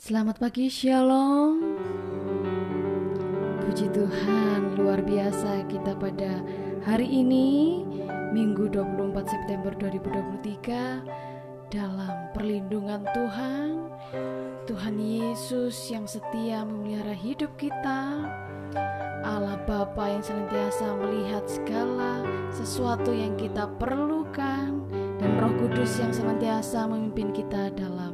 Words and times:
Selamat 0.00 0.40
pagi 0.40 0.72
Shalom. 0.72 1.60
Puji 3.60 3.92
Tuhan 3.92 4.80
luar 4.80 5.04
biasa 5.04 5.68
kita 5.68 5.92
pada 5.92 6.40
hari 6.88 7.04
ini 7.04 7.84
Minggu 8.32 8.72
24 8.72 9.12
September 9.28 9.76
2023 9.76 11.04
Dalam 11.68 12.32
perlindungan 12.32 13.04
Tuhan. 13.12 13.92
Tuhan 14.64 14.96
Yesus 14.96 15.76
yang 15.92 16.08
setia 16.08 16.64
memelihara 16.64 17.12
hidup 17.12 17.52
kita. 17.60 18.24
Allah 19.20 19.60
Bapa 19.68 20.16
yang 20.16 20.24
senantiasa 20.24 20.96
melihat 20.96 21.44
segala 21.44 22.24
sesuatu 22.48 23.12
yang 23.12 23.36
kita 23.36 23.68
perlukan. 23.76 24.80
Dan 25.20 25.36
Roh 25.36 25.52
Kudus 25.60 26.00
yang 26.00 26.16
senantiasa 26.16 26.88
memimpin 26.88 27.36
kita 27.36 27.68
dalam 27.76 28.09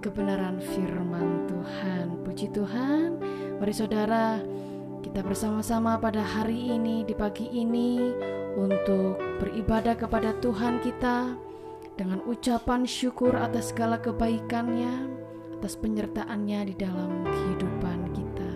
kebenaran 0.00 0.56
firman 0.58 1.44
Tuhan. 1.44 2.24
Puji 2.24 2.48
Tuhan. 2.56 3.20
Mari 3.60 3.74
saudara, 3.76 4.40
kita 5.04 5.20
bersama-sama 5.20 6.00
pada 6.00 6.24
hari 6.24 6.72
ini 6.72 7.04
di 7.04 7.12
pagi 7.12 7.44
ini 7.52 8.00
untuk 8.56 9.20
beribadah 9.44 9.92
kepada 10.00 10.32
Tuhan 10.40 10.80
kita 10.80 11.36
dengan 12.00 12.24
ucapan 12.24 12.88
syukur 12.88 13.36
atas 13.36 13.76
segala 13.76 14.00
kebaikannya, 14.00 15.04
atas 15.60 15.76
penyertaannya 15.76 16.72
di 16.72 16.74
dalam 16.80 17.28
kehidupan 17.28 17.98
kita. 18.16 18.50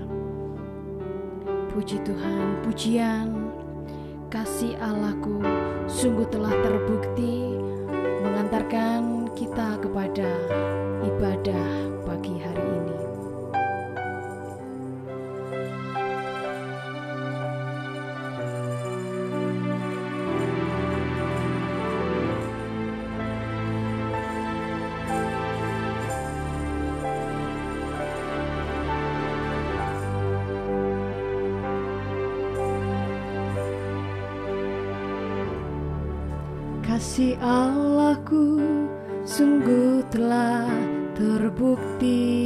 Puji 1.76 2.00
Tuhan, 2.08 2.64
pujian 2.64 3.28
kasih 4.32 4.80
Allahku 4.80 5.44
sungguh 5.84 6.24
telah 6.32 6.56
terbukti 6.64 7.60
mengantarkan 8.24 9.28
kita 9.36 9.76
kepada 9.84 10.26
ibadah 11.14 11.70
pagi 12.02 12.34
hari 12.42 12.58
ini. 12.58 12.96
Kasih 36.84 37.38
Allahku 37.38 38.58
sungguh 39.22 40.02
telah 40.10 40.73
terbukti 41.54 42.43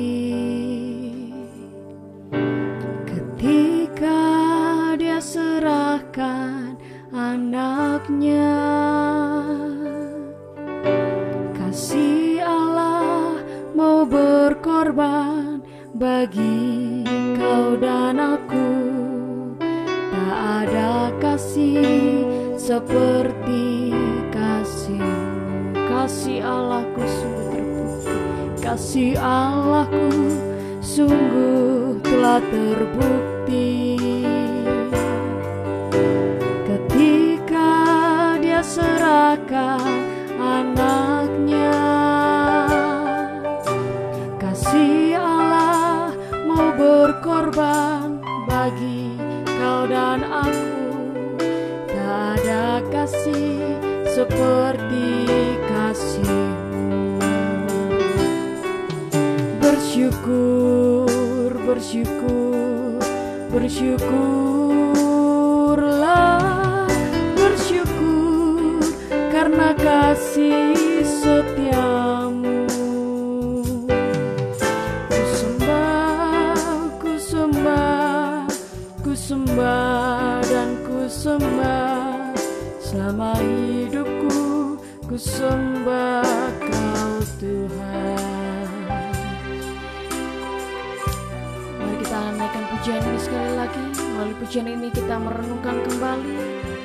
pujian 92.88 93.04
ini 93.04 93.20
sekali 93.20 93.52
lagi. 93.52 93.84
Melalui 94.16 94.36
pujian 94.40 94.64
ini 94.64 94.88
kita 94.88 95.14
merenungkan 95.20 95.76
kembali 95.84 96.36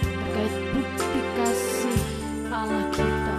Terkait 0.03 0.55
bukti 0.75 1.19
kasih 1.39 1.99
Allah 2.51 2.85
kita. 2.91 3.37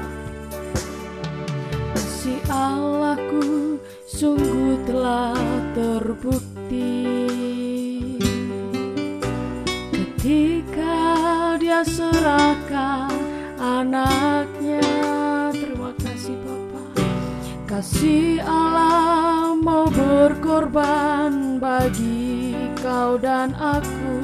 Kasih 1.92 2.41
Allahku 2.48 3.76
sungguh 4.08 4.80
telah 4.88 5.36
terbukti. 5.76 6.97
Ketika 9.92 10.96
dia 11.60 11.84
serahkan 11.84 13.12
anaknya 13.60 14.81
Terima 15.52 15.92
kasih 16.00 16.32
Bapak 16.41 17.04
Kasih 17.69 18.41
Allah 18.41 19.52
mau 19.52 19.84
berkorban 19.92 21.60
bagi 21.60 22.24
kau 22.94 23.19
dan 23.19 23.50
aku 23.59 24.15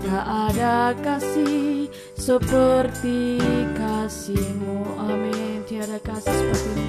Tak 0.00 0.24
ada 0.24 0.96
kasih 0.96 1.92
seperti 2.16 3.36
kasihmu. 3.76 4.96
Amin. 4.96 5.60
Tiada 5.68 6.00
kasih 6.00 6.32
seperti 6.32 6.88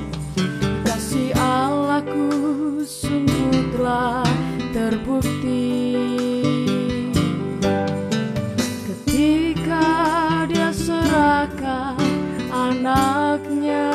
Kasih 0.88 1.36
Allahku 1.36 2.32
sungguh 2.88 3.76
telah 3.76 4.24
terbukti. 4.72 5.92
Ketika 8.88 9.92
dia 10.48 10.72
serahkan 10.72 12.00
anaknya 12.48 13.92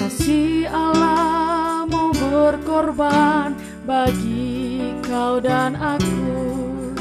Kasih 0.00 0.70
Allah 0.72 1.84
mau 1.84 2.08
berkorban 2.16 3.43
bagi 3.84 4.80
kau 5.04 5.36
dan 5.40 5.76
aku. 5.76 6.94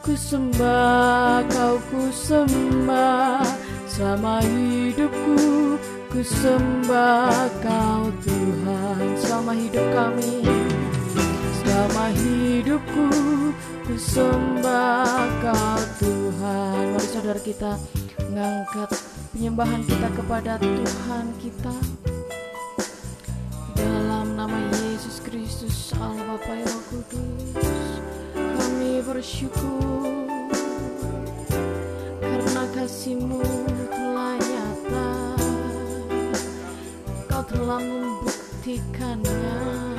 ku 0.05 0.13
sembah 0.17 1.45
kau 1.51 1.77
ku 1.93 2.03
sembah. 2.13 3.45
Sama 3.89 4.41
hidupku 4.45 5.77
ku 6.09 6.21
sembah 6.23 7.51
kau 7.61 8.09
Tuhan. 8.23 9.05
Sama 9.19 9.53
hidup 9.59 9.87
kami 9.91 10.47
selama 11.79 12.11
hidupku 12.11 13.07
ku 13.87 13.95
sembah 13.95 15.31
kau 15.39 15.81
Tuhan. 16.03 16.83
Mari 16.91 17.07
saudara 17.07 17.39
kita 17.39 17.79
mengangkat 18.27 18.91
penyembahan 19.31 19.87
kita 19.87 20.09
kepada 20.19 20.59
Tuhan 20.59 21.25
kita. 21.39 21.75
Dalam 23.79 24.35
nama 24.35 24.59
Yesus 24.91 25.23
Kristus 25.23 25.95
Allah 26.03 26.35
Bapa 26.35 26.53
yang 26.59 26.81
Kudus 26.91 28.08
bersyukur 29.09 30.05
karena 32.21 32.65
kasihmu 32.77 33.41
telah 33.89 34.37
nyata. 34.37 35.09
Kau 37.25 37.41
telah 37.49 37.81
membuktikannya. 37.81 39.98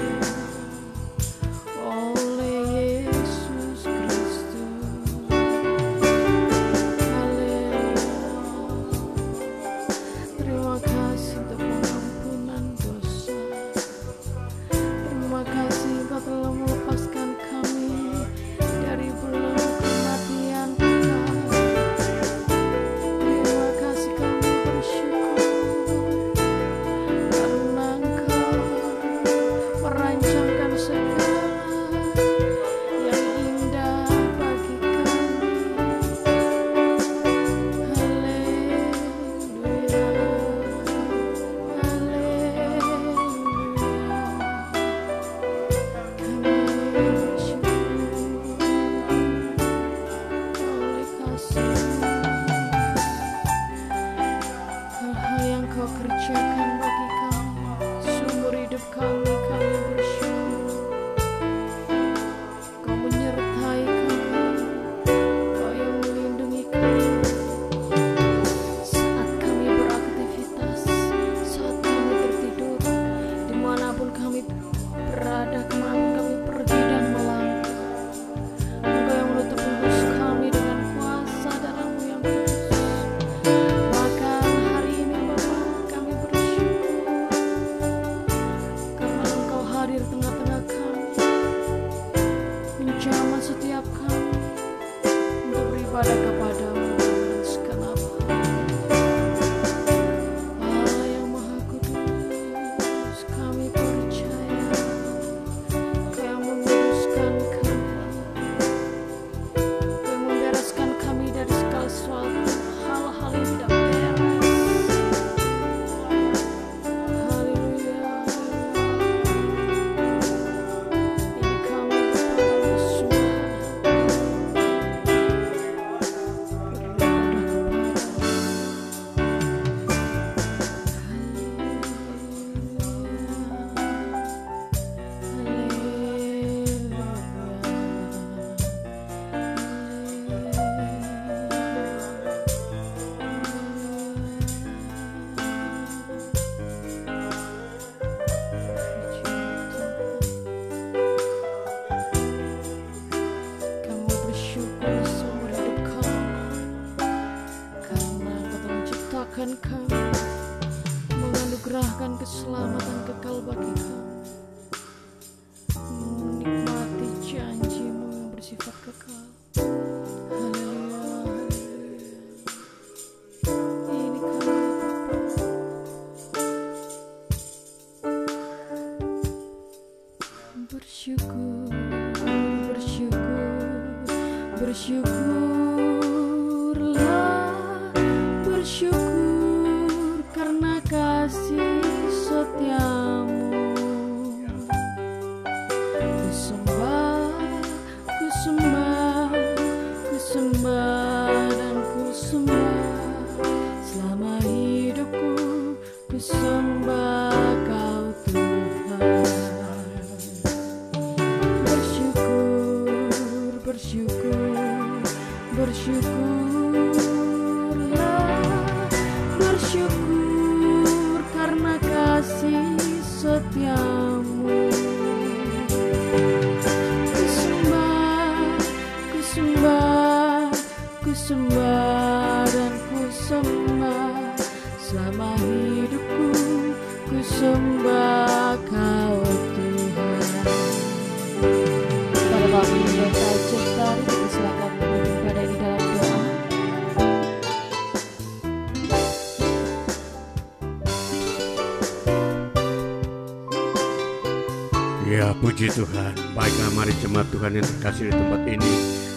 Tuhan 257.39 257.55
yang 257.55 257.71
terkasih 257.71 258.11
di 258.11 258.13
tempat 258.19 258.41
ini 258.51 258.73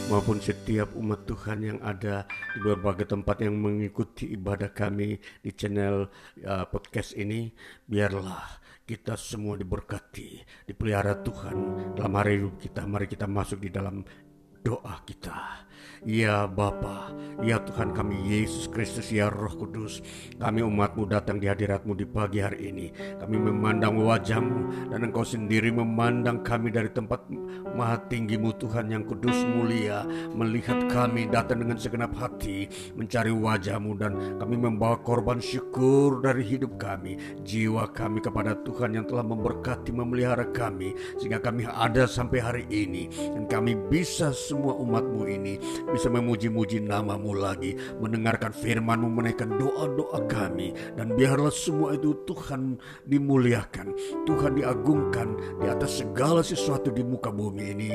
maupun 0.07 0.38
setiap 0.38 0.95
umat 0.95 1.26
Tuhan 1.26 1.59
yang 1.59 1.79
ada 1.83 2.23
di 2.55 2.62
berbagai 2.62 3.11
tempat 3.11 3.43
yang 3.43 3.59
mengikuti 3.59 4.31
ibadah 4.31 4.71
kami 4.71 5.19
di 5.43 5.50
channel 5.50 6.07
uh, 6.47 6.62
podcast 6.71 7.19
ini 7.19 7.50
biarlah 7.83 8.62
kita 8.87 9.19
semua 9.19 9.59
diberkati 9.59 10.38
dipelihara 10.71 11.19
Tuhan. 11.19 11.57
Dalam 11.99 12.14
hari 12.14 12.47
kita 12.62 12.87
mari 12.87 13.11
kita 13.11 13.26
masuk 13.26 13.59
di 13.59 13.75
dalam 13.75 14.07
doa 14.62 15.02
kita. 15.02 15.67
Ya 16.02 16.50
Bapa, 16.50 17.14
ya 17.47 17.62
Tuhan 17.62 17.94
kami 17.94 18.26
Yesus 18.26 18.66
Kristus, 18.66 19.14
ya 19.14 19.30
Roh 19.30 19.54
Kudus, 19.54 20.02
kami 20.35 20.59
umatmu 20.59 21.06
datang 21.06 21.38
di 21.38 21.47
hadiratmu 21.47 21.94
di 21.94 22.02
pagi 22.02 22.42
hari 22.42 22.75
ini. 22.75 22.90
Kami 23.23 23.38
memandang 23.38 24.02
wajahmu 24.02 24.90
dan 24.90 24.99
engkau 25.06 25.23
sendiri 25.23 25.71
memandang 25.71 26.42
kami 26.42 26.75
dari 26.75 26.90
tempat 26.90 27.23
maha 27.78 28.02
tinggimu 28.11 28.50
Tuhan 28.59 28.90
yang 28.90 29.06
kudus 29.06 29.47
mulia. 29.47 30.02
Melihat 30.35 30.90
kami 30.90 31.30
datang 31.30 31.62
dengan 31.62 31.78
segenap 31.78 32.11
hati 32.18 32.66
mencari 32.99 33.30
wajahmu 33.30 33.94
dan 33.94 34.42
kami 34.42 34.59
membawa 34.59 34.99
korban 35.06 35.38
syukur 35.38 36.18
dari 36.18 36.42
hidup 36.42 36.82
kami. 36.82 37.14
Jiwa 37.47 37.87
kami 37.94 38.18
kepada 38.18 38.59
Tuhan 38.66 38.99
yang 38.99 39.06
telah 39.06 39.23
memberkati 39.23 39.94
memelihara 39.94 40.50
kami 40.50 40.99
sehingga 41.23 41.38
kami 41.38 41.62
ada 41.71 42.11
sampai 42.11 42.42
hari 42.42 42.64
ini. 42.75 43.06
Dan 43.38 43.47
kami 43.47 43.78
bisa 43.87 44.35
semua 44.35 44.75
umatmu 44.75 45.30
ini 45.30 45.62
bisa 45.92 46.08
memuji-muji 46.08 46.80
namamu 46.80 47.37
lagi, 47.37 47.76
mendengarkan 48.00 48.50
firmanmu, 48.50 49.12
menaikkan 49.12 49.52
doa-doa 49.61 50.25
kami. 50.26 50.72
Dan 50.96 51.12
biarlah 51.14 51.52
semua 51.52 51.94
itu 51.94 52.16
Tuhan 52.25 52.80
dimuliakan, 53.04 53.92
Tuhan 54.25 54.56
diagungkan 54.56 55.37
di 55.61 55.66
atas 55.68 56.00
segala 56.00 56.40
sesuatu 56.40 56.88
di 56.88 57.04
muka 57.04 57.28
bumi 57.28 57.64
ini 57.76 57.90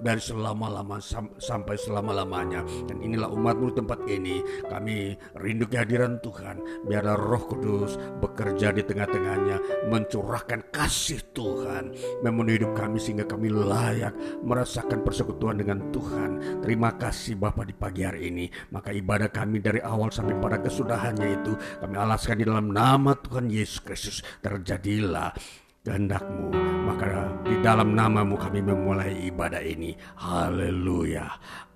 dari 0.00 0.18
selama-lama 0.18 0.96
sampai 1.36 1.76
selama-lamanya. 1.76 2.64
Dan 2.88 3.04
inilah 3.04 3.28
umatmu 3.28 3.76
tempat 3.76 4.00
ini, 4.08 4.40
kami 4.66 5.14
rindu 5.36 5.68
kehadiran 5.68 6.16
Tuhan. 6.24 6.88
Biarlah 6.88 7.20
roh 7.20 7.44
kudus 7.44 8.00
bekerja 8.24 8.72
di 8.72 8.80
tengah-tengahnya, 8.80 9.88
mencurahkan 9.92 10.72
kasih 10.72 11.20
Tuhan, 11.36 11.92
memenuhi 12.24 12.62
hidup 12.62 12.72
kami 12.78 12.96
sehingga 12.96 13.28
kami 13.28 13.52
layak 13.52 14.14
merasakan 14.40 15.04
persekutuan 15.04 15.58
dengan 15.58 15.92
Tuhan. 15.92 16.62
Terima 16.62 16.94
kasih 16.96 17.41
Bapa 17.42 17.66
di 17.66 17.74
pagi 17.74 18.06
hari 18.06 18.30
ini. 18.30 18.46
Maka 18.70 18.94
ibadah 18.94 19.26
kami 19.34 19.58
dari 19.58 19.82
awal 19.82 20.14
sampai 20.14 20.38
pada 20.38 20.62
kesudahannya 20.62 21.42
itu 21.42 21.58
kami 21.82 21.98
alaskan 21.98 22.38
di 22.38 22.46
dalam 22.46 22.70
nama 22.70 23.18
Tuhan 23.18 23.50
Yesus 23.50 23.82
Kristus. 23.82 24.22
Terjadilah 24.38 25.34
kehendakmu. 25.82 26.54
Maka 26.86 27.34
di 27.42 27.58
dalam 27.58 27.98
namamu 27.98 28.38
kami 28.38 28.62
memulai 28.62 29.26
ibadah 29.26 29.58
ini. 29.58 29.98
Haleluya. 30.22 31.26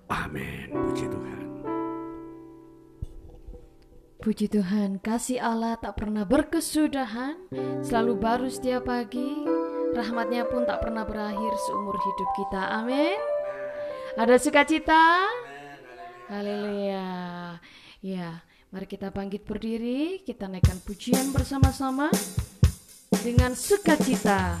Amin. 0.07 0.71
Puji 0.71 1.05
Tuhan. 1.11 1.43
Puji 4.17 4.49
Tuhan, 4.49 4.97
kasih 4.97 5.39
Allah 5.39 5.77
tak 5.77 6.03
pernah 6.03 6.25
berkesudahan, 6.25 7.37
selalu 7.85 8.13
baru 8.17 8.47
setiap 8.49 8.89
pagi. 8.89 9.45
Rahmatnya 9.93 10.43
pun 10.49 10.67
tak 10.67 10.83
pernah 10.83 11.05
berakhir 11.07 11.53
seumur 11.69 11.95
hidup 11.95 12.29
kita. 12.35 12.81
Amin. 12.81 13.15
Ada 14.17 14.41
sukacita? 14.41 15.21
Haleluya. 16.27 17.55
Ya, 18.03 18.43
mari 18.67 18.83
kita 18.83 19.15
bangkit 19.15 19.47
berdiri, 19.47 20.19
kita 20.27 20.51
naikkan 20.51 20.75
pujian 20.83 21.31
bersama-sama 21.31 22.11
dengan 23.23 23.55
sukacita. 23.55 24.59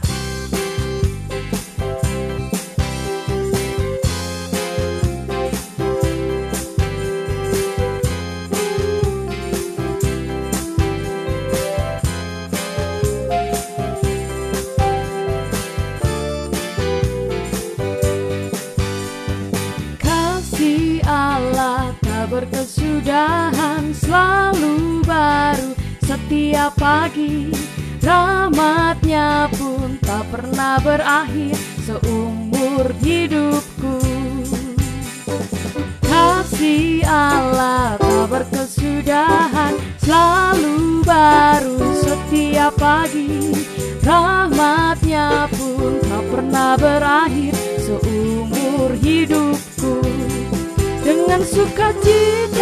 Berakhir 30.81 31.55
seumur 31.85 32.91
hidupku. 33.01 33.97
Kasih 36.03 37.05
Allah 37.05 37.95
tak 38.01 38.25
berkesudahan 38.27 39.73
selalu 40.01 41.05
baru 41.05 41.79
setiap 41.93 42.73
pagi. 42.75 43.53
Rahmatnya 44.01 45.51
pun 45.51 45.99
tak 45.99 46.23
pernah 46.31 46.73
berakhir 46.79 47.53
seumur 47.83 48.95
hidupku. 48.97 50.01
Dengan 51.03 51.39
sukacita 51.43 52.56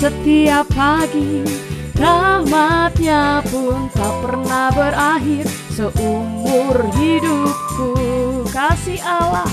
setiap 0.00 0.64
pagi 0.72 1.44
Rahmatnya 2.00 3.44
pun 3.52 3.92
tak 3.92 4.14
pernah 4.24 4.72
berakhir. 4.72 5.44
Seumur 5.68 6.88
hidupku 6.96 7.92
Kasih 8.48 8.96
Allah, 9.04 9.44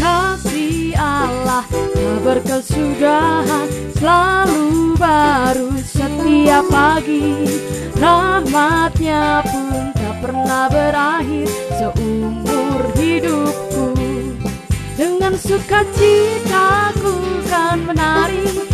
kasih 0.00 0.96
Allah 0.96 1.68
tak 1.68 2.16
berkesudahan 2.24 3.68
selalu 4.00 4.96
baru. 4.96 5.76
Setiap 5.84 6.64
pagi 6.72 7.44
Rahmatnya 8.00 9.44
pun 9.44 9.92
tak 9.92 10.14
pernah 10.24 10.64
berakhir. 10.72 11.52
Seumur 11.76 12.80
hidupku 12.96 13.92
dengan 14.96 15.36
sukacita 15.36 16.96
ku 16.96 17.12
kan 17.44 17.84
menari 17.84 18.69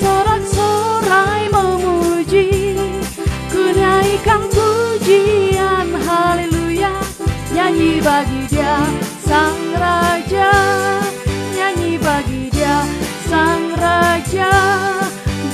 sorak-sorai 0.00 1.48
memuji 1.48 2.76
Ku 3.50 3.62
naikkan 3.72 4.42
pujian. 4.52 5.88
Haleluya 6.04 6.92
Nyanyi 7.56 8.04
bagi 8.04 8.42
dia 8.52 8.76
sang 9.24 9.60
raja. 9.76 10.52
Nyanyi 11.56 11.96
bagi 11.98 12.52
dia 12.52 12.84
sang 13.26 13.72
raja. 13.76 14.52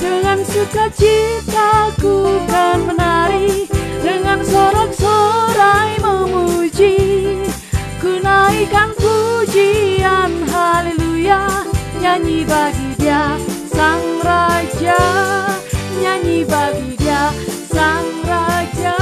Dengan 0.03 0.43
sukacita 0.43 1.95
ku 1.97 2.43
kan 2.51 2.83
menari 2.83 3.65
Dengan 4.03 4.43
sorak-sorai 4.43 5.99
memuji 6.03 6.97
Ku 8.03 8.19
naikkan 8.19 8.91
pujian. 8.99 10.31
Haleluya 10.51 11.63
Nyanyi 12.03 12.43
bagi 12.43 12.89
dia 12.99 13.42
sang 13.73 14.05
raja 14.21 15.01
Nyanyi 15.97 16.45
bagi 16.45 16.93
dia. 16.97 17.33
Sang 17.69 18.07
raja 18.25 18.97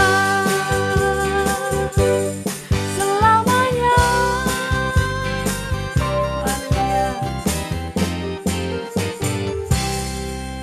Selamanya. 2.96 3.98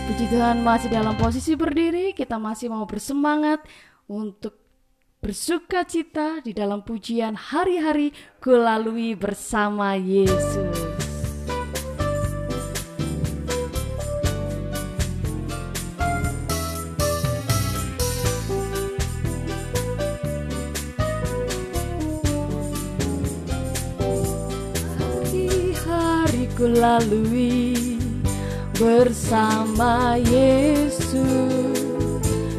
Puji 0.09 0.25
Tuhan 0.33 0.59
masih 0.65 0.89
dalam 0.89 1.15
posisi 1.21 1.53
berdiri 1.55 2.17
Kita 2.17 2.41
masih 2.41 2.73
mau 2.73 2.89
bersemangat 2.89 3.63
untuk 4.09 4.57
bersuka 5.19 5.83
cita 5.83 6.39
di 6.41 6.55
dalam 6.55 6.81
pujian 6.87 7.35
hari-hari 7.35 8.15
kulalui 8.39 9.19
bersama 9.19 9.99
Yesus. 9.99 10.88
Ku 26.59 26.67
lalui 26.67 28.03
bersama 28.75 30.19
Yesus. 30.19 31.07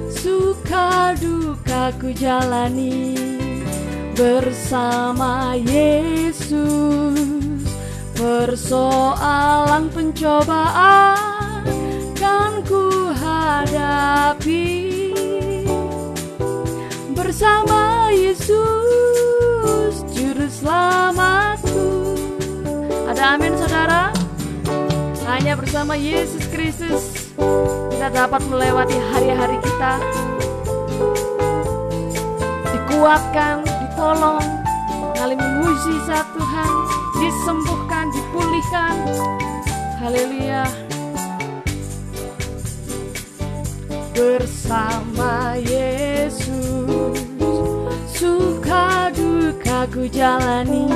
Suka 0.08 1.12
duka 1.20 1.91
ku 2.00 2.15
jalani 2.15 3.20
bersama 4.15 5.51
Yesus. 5.60 7.20
Persoalan 8.15 9.91
pencobaan 9.91 11.63
kan 12.20 12.63
ku 12.68 13.15
hadapi 13.15 14.68
Bersama 17.15 18.12
Yesus 18.12 20.03
Juru 20.12 20.51
Selamatku 20.51 21.49
Ada 23.20 23.36
amin 23.36 23.52
saudara? 23.60 24.16
Hanya 25.28 25.60
bersama 25.60 25.92
Yesus 25.92 26.40
Kristus 26.56 27.36
kita 27.92 28.16
dapat 28.16 28.40
melewati 28.48 28.96
hari-hari 28.96 29.60
kita 29.60 30.00
dikuatkan, 32.72 33.68
ditolong, 33.68 34.40
mengalami 35.04 35.48
mujizat 35.60 36.32
Tuhan, 36.32 36.72
disembuhkan, 37.20 38.08
dipulihkan. 38.16 38.96
Haleluya. 40.00 40.64
Bersama 44.16 45.60
Yesus, 45.60 47.20
suka 48.16 49.12
duka 49.12 49.92
ku 49.92 50.08
jalani. 50.08 50.88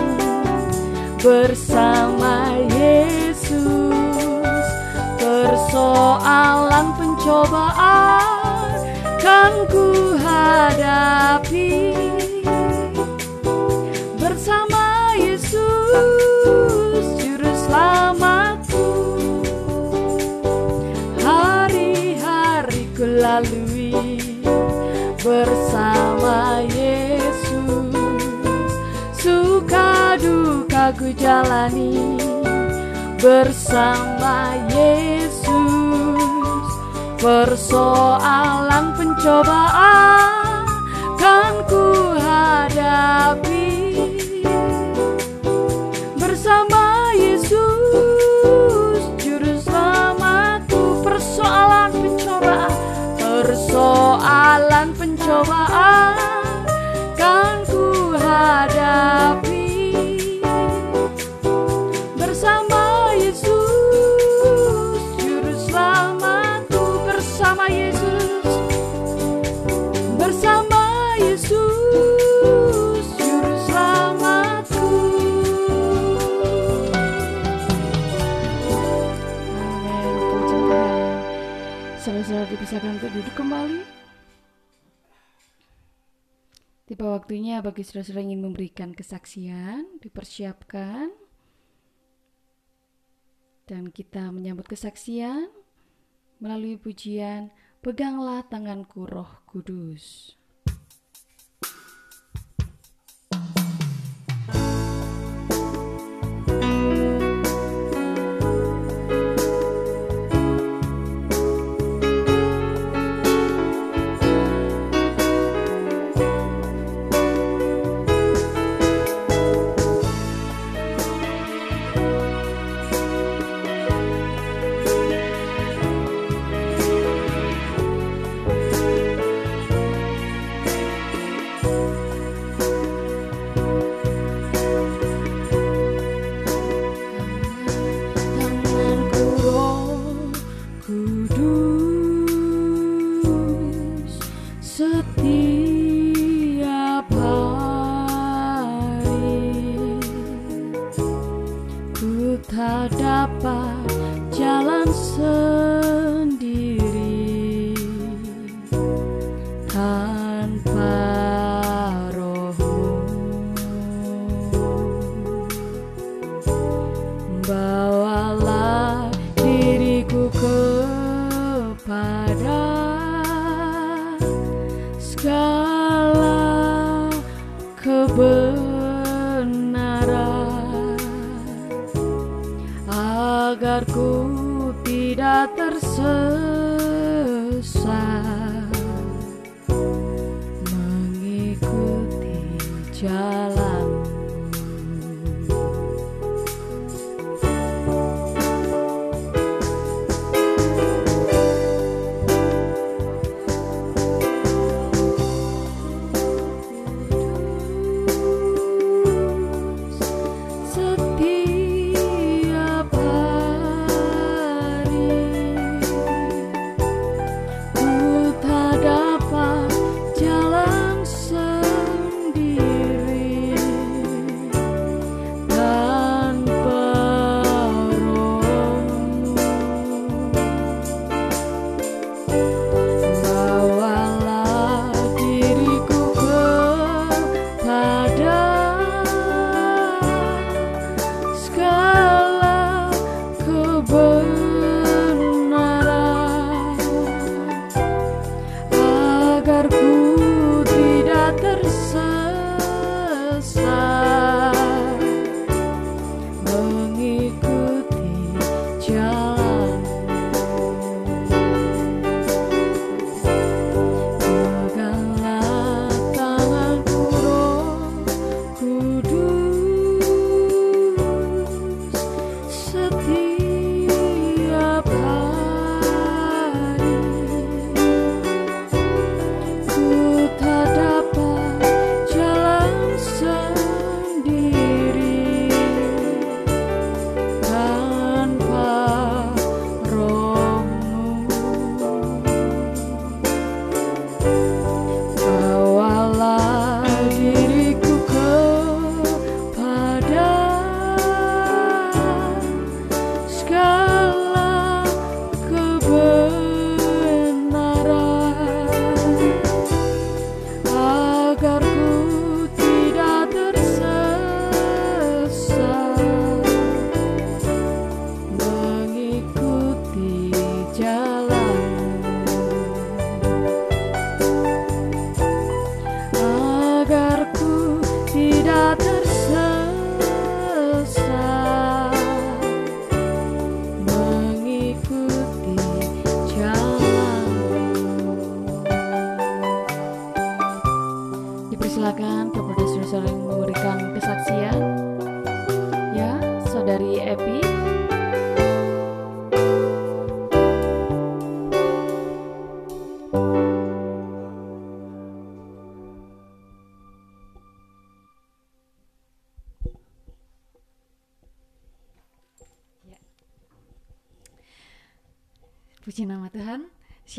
Bersama 1.23 2.51
Yesus, 2.75 3.55
persoalan 5.15 6.91
pencobaan 6.99 8.75
kan 9.23 9.55
ku 9.71 10.19
hadapi 10.19 11.95
bersama 14.19 15.15
Yesus 15.15 15.63
juru 17.15 17.51
selamatku. 17.55 18.83
Hari-hari 21.23 22.83
ku 22.99 23.07
lalui 23.07 24.19
bersama 25.23 26.59
Yesus 26.67 26.72
ku 30.91 31.07
jalani 31.15 31.95
bersama 33.23 34.51
Yesus. 34.67 35.47
Persoalan 37.23 38.91
pencobaan 38.99 40.67
kan 41.15 41.55
ku 41.71 42.19
hadapi 42.19 43.95
bersama 46.19 47.15
Yesus. 47.15 49.07
Juru 49.23 49.55
selamatku 49.63 50.99
persoalan 50.99 51.95
pencobaan 51.95 52.75
persoalan 53.23 54.91
pencobaan 54.99 56.19
kan 57.15 57.63
ku 57.71 58.11
hadapi 58.19 59.42
Dipisahkan 82.73 82.97
untuk 82.97 83.13
duduk 83.13 83.35
kembali. 83.37 83.81
Tiba 86.89 87.05
waktunya 87.13 87.61
bagi 87.61 87.85
saudara-saudara 87.85 88.25
ingin 88.25 88.41
memberikan 88.41 88.97
kesaksian 88.97 90.01
Dipersiapkan. 90.01 91.13
Dan 93.69 93.93
kita 93.93 94.33
menyambut 94.33 94.65
kesaksian 94.65 95.53
Melalui 96.41 96.81
pujian 96.81 97.53
Peganglah 97.77 98.41
tanganku 98.49 99.05
roh 99.05 99.45
kudus. 99.45 100.33
tanganku 106.49 106.92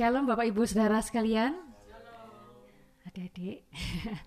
Shalom 0.05 0.29
Bapak 0.29 0.53
Ibu 0.53 0.69
Saudara 0.69 1.01
sekalian. 1.01 1.57
Adik-adik. 3.09 3.65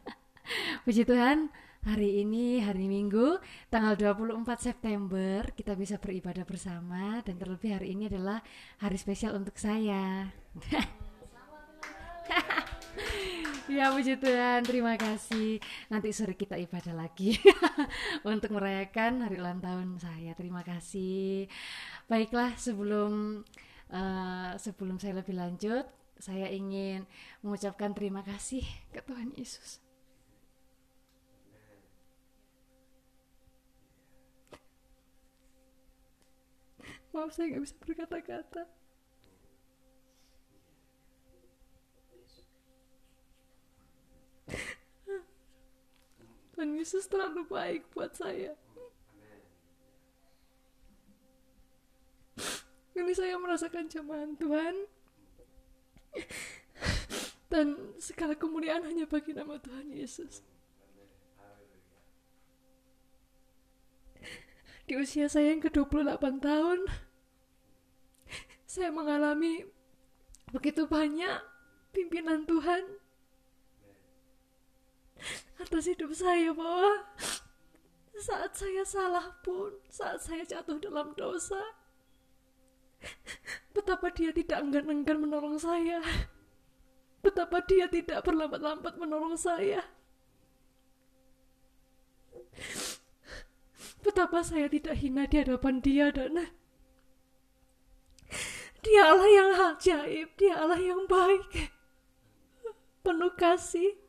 Puji 0.89 1.05
Tuhan, 1.05 1.53
hari 1.85 2.25
ini 2.25 2.65
hari 2.65 2.89
Minggu 2.89 3.37
tanggal 3.69 3.93
24 3.93 4.41
September 4.57 5.45
kita 5.53 5.77
bisa 5.77 6.01
beribadah 6.01 6.49
bersama 6.49 7.21
dan 7.21 7.37
terlebih 7.37 7.77
hari 7.77 7.93
ini 7.93 8.09
adalah 8.09 8.41
hari 8.81 8.97
spesial 8.97 9.37
untuk 9.37 9.53
saya. 9.61 10.33
ya 13.77 13.93
puji 13.93 14.17
Tuhan, 14.17 14.65
terima 14.65 14.97
kasih. 14.97 15.61
Nanti 15.93 16.09
sore 16.09 16.33
kita 16.33 16.57
ibadah 16.57 16.97
lagi 16.97 17.37
untuk 18.33 18.49
merayakan 18.49 19.29
hari 19.29 19.37
ulang 19.37 19.61
tahun 19.61 20.01
saya. 20.01 20.33
Terima 20.33 20.65
kasih. 20.65 21.45
Baiklah, 22.09 22.57
sebelum 22.57 23.45
uh, 23.91 24.55
sebelum 24.59 24.97
saya 24.99 25.19
lebih 25.19 25.35
lanjut, 25.37 25.85
saya 26.17 26.49
ingin 26.49 27.05
mengucapkan 27.45 27.93
terima 27.93 28.25
kasih 28.25 28.65
ke 28.89 28.99
Tuhan 29.05 29.31
Yesus. 29.37 29.79
Maaf 37.13 37.33
saya 37.33 37.49
nggak 37.49 37.63
bisa 37.65 37.75
berkata-kata. 37.81 38.63
Tuhan 46.57 46.73
Yesus 46.73 47.05
terlalu 47.05 47.45
baik 47.45 47.85
buat 47.93 48.17
saya. 48.17 48.57
Ini 52.97 53.13
saya 53.13 53.37
merasakan 53.37 53.85
jamahan 53.85 54.33
Tuhan 54.41 54.73
dan 57.53 57.93
segala 58.01 58.33
kemuliaan 58.33 58.81
hanya 58.89 59.05
bagi 59.05 59.37
nama 59.37 59.61
Tuhan 59.61 59.93
Yesus. 59.93 60.41
Di 64.89 64.97
usia 64.97 65.29
saya 65.29 65.53
yang 65.53 65.61
ke-28 65.61 66.41
tahun, 66.41 66.79
saya 68.65 68.89
mengalami 68.89 69.69
begitu 70.49 70.89
banyak 70.89 71.37
pimpinan 71.93 72.49
Tuhan 72.49 72.97
atas 75.61 75.85
hidup 75.85 76.17
saya 76.17 76.49
bahwa 76.49 77.05
saat 78.17 78.57
saya 78.57 78.81
salah 78.81 79.37
pun, 79.45 79.77
saat 79.85 80.17
saya 80.25 80.41
jatuh 80.41 80.81
dalam 80.81 81.13
dosa, 81.13 81.76
betapa 83.75 84.09
dia 84.13 84.33
tidak 84.33 84.57
enggan-enggan 84.61 85.17
menolong 85.21 85.57
saya, 85.61 86.01
betapa 87.21 87.61
dia 87.65 87.85
tidak 87.87 88.25
berlambat-lambat 88.25 88.97
menolong 88.97 89.37
saya, 89.37 89.85
betapa 94.01 94.41
saya 94.41 94.65
tidak 94.71 94.97
hina 94.97 95.29
di 95.29 95.35
hadapan 95.41 95.83
dia 95.83 96.09
dan. 96.09 96.49
Dia 98.85 99.09
Allah 99.09 99.27
yang 99.27 99.51
ajaib, 99.73 100.29
dia 100.39 100.53
Allah 100.55 100.79
yang 100.79 101.09
baik, 101.11 101.73
penuh 103.03 103.33
kasih, 103.35 103.99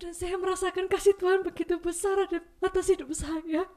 dan 0.00 0.16
saya 0.16 0.40
merasakan 0.40 0.88
kasih 0.88 1.12
Tuhan 1.20 1.44
begitu 1.44 1.76
besar 1.76 2.24
atas 2.64 2.88
hidup 2.88 3.12
saya. 3.12 3.68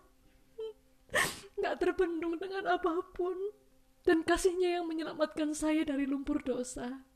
Gak 1.60 1.84
terbendung 1.84 2.40
dengan 2.40 2.64
apa 2.80 3.04
pun. 3.12 3.36
Dan 4.04 4.28
kasihnya 4.28 4.80
yang 4.80 4.86
menyelamatkan 4.88 5.56
saya 5.56 5.88
dari 5.88 6.04
lumpur 6.04 6.44
dosa. 6.44 7.08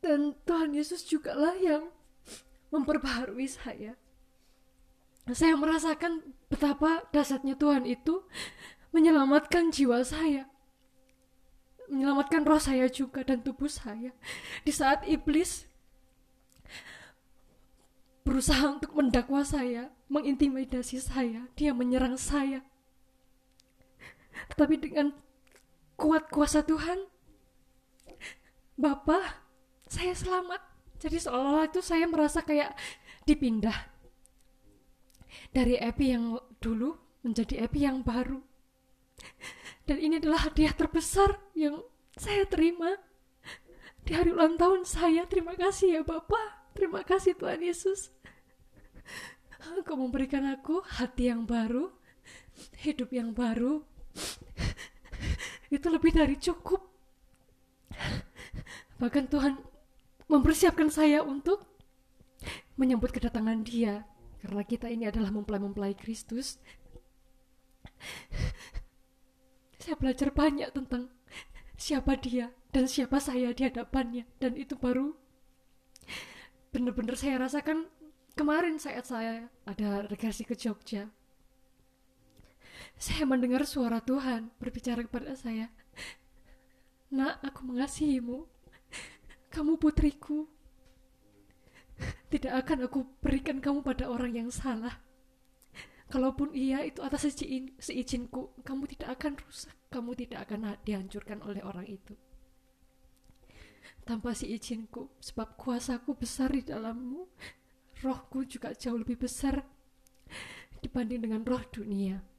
Dan 0.00 0.32
Tuhan 0.48 0.72
Yesus 0.72 1.04
juga 1.04 1.36
lah 1.36 1.56
yang 1.60 1.92
memperbaharui 2.72 3.44
saya. 3.44 4.00
Saya 5.30 5.54
merasakan 5.54 6.24
betapa 6.48 7.04
dasarnya 7.12 7.54
Tuhan 7.54 7.84
itu 7.84 8.24
menyelamatkan 8.96 9.70
jiwa 9.70 10.00
saya. 10.02 10.48
Menyelamatkan 11.92 12.48
roh 12.48 12.58
saya 12.58 12.88
juga 12.88 13.20
dan 13.22 13.44
tubuh 13.44 13.68
saya. 13.68 14.16
Di 14.64 14.72
saat 14.72 15.04
iblis 15.04 15.68
berusaha 18.24 18.62
untuk 18.78 18.94
mendakwa 18.94 19.42
saya, 19.42 19.90
mengintimidasi 20.06 21.02
saya, 21.02 21.50
dia 21.58 21.74
menyerang 21.74 22.14
saya. 22.14 22.62
Tetapi 24.50 24.74
dengan 24.78 25.14
kuat 25.94 26.28
kuasa 26.32 26.66
Tuhan, 26.66 27.06
Bapak, 28.80 29.24
saya 29.86 30.16
selamat. 30.16 30.60
Jadi 31.00 31.16
seolah-olah 31.16 31.68
itu 31.68 31.80
saya 31.80 32.04
merasa 32.08 32.44
kayak 32.44 32.76
dipindah 33.24 33.76
dari 35.52 35.76
Epi 35.80 36.12
yang 36.12 36.36
dulu 36.60 36.96
menjadi 37.24 37.64
Epi 37.68 37.84
yang 37.84 38.04
baru. 38.04 38.40
Dan 39.84 40.00
ini 40.00 40.20
adalah 40.20 40.48
hadiah 40.48 40.72
terbesar 40.72 41.40
yang 41.56 41.80
saya 42.16 42.44
terima 42.48 42.96
di 44.04 44.12
hari 44.16 44.32
ulang 44.32 44.56
tahun 44.56 44.84
saya. 44.88 45.26
Terima 45.28 45.56
kasih 45.56 46.00
ya 46.00 46.02
Bapak. 46.04 46.72
Terima 46.76 47.04
kasih 47.04 47.36
Tuhan 47.36 47.60
Yesus. 47.60 48.14
Engkau 49.70 49.94
memberikan 50.00 50.48
aku 50.48 50.80
hati 50.82 51.28
yang 51.28 51.44
baru, 51.44 51.92
hidup 52.80 53.12
yang 53.12 53.36
baru. 53.36 53.84
Itu 55.76 55.86
lebih 55.88 56.12
dari 56.14 56.36
cukup. 56.36 56.82
Bahkan 59.00 59.24
Tuhan 59.32 59.56
mempersiapkan 60.28 60.92
saya 60.92 61.24
untuk 61.24 61.64
menyambut 62.76 63.12
kedatangan 63.12 63.64
Dia, 63.64 64.04
karena 64.40 64.62
kita 64.64 64.88
ini 64.88 65.08
adalah 65.08 65.32
mempelai-mempelai 65.32 65.96
Kristus. 65.96 66.60
Saya 69.80 69.96
belajar 69.96 70.32
banyak 70.32 70.68
tentang 70.76 71.08
siapa 71.80 72.16
Dia 72.20 72.52
dan 72.70 72.84
siapa 72.84 73.16
saya 73.20 73.52
di 73.56 73.64
hadapannya, 73.64 74.28
dan 74.40 74.56
itu 74.56 74.76
baru 74.76 75.16
benar-benar 76.70 77.18
saya 77.18 77.40
rasakan 77.42 77.90
Kemarin 78.40 78.78
saat 78.78 79.04
saya 79.04 79.50
ada 79.66 80.06
regresi 80.06 80.46
ke 80.46 80.54
Jogja, 80.54 81.10
saya 82.96 83.24
mendengar 83.28 83.64
suara 83.64 84.00
Tuhan 84.00 84.52
berbicara 84.60 85.04
kepada 85.04 85.32
saya. 85.36 85.72
Nak, 87.10 87.42
aku 87.42 87.66
mengasihimu. 87.66 88.46
Kamu 89.50 89.76
putriku. 89.82 90.46
Tidak 92.30 92.54
akan 92.54 92.86
aku 92.86 93.02
berikan 93.18 93.58
kamu 93.58 93.82
pada 93.82 94.06
orang 94.06 94.32
yang 94.32 94.50
salah. 94.54 95.02
Kalaupun 96.10 96.50
iya 96.54 96.82
itu 96.82 97.02
atas 97.06 97.22
seizin, 97.22 97.70
seizinku, 97.78 98.54
kamu 98.66 98.86
tidak 98.94 99.18
akan 99.18 99.38
rusak. 99.42 99.74
Kamu 99.90 100.14
tidak 100.18 100.46
akan 100.46 100.74
dihancurkan 100.82 101.38
oleh 101.42 101.62
orang 101.62 101.86
itu. 101.86 102.14
Tanpa 104.06 104.34
seizinku, 104.34 105.10
sebab 105.22 105.54
kuasaku 105.54 106.18
besar 106.18 106.50
di 106.50 106.66
dalammu, 106.66 107.30
rohku 108.02 108.42
juga 108.46 108.74
jauh 108.74 108.98
lebih 108.98 109.22
besar 109.22 109.62
dibanding 110.82 111.30
dengan 111.30 111.42
roh 111.46 111.62
dunia. 111.70 112.29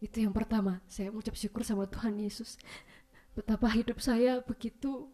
Itu 0.00 0.20
yang 0.20 0.34
pertama, 0.36 0.84
saya 0.84 1.08
mengucap 1.08 1.36
syukur 1.36 1.64
sama 1.64 1.88
Tuhan 1.88 2.20
Yesus. 2.20 2.60
Betapa 3.32 3.68
hidup 3.72 4.00
saya 4.00 4.40
begitu 4.44 5.08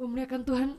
memuliakan 0.00 0.42
Tuhan. 0.44 0.70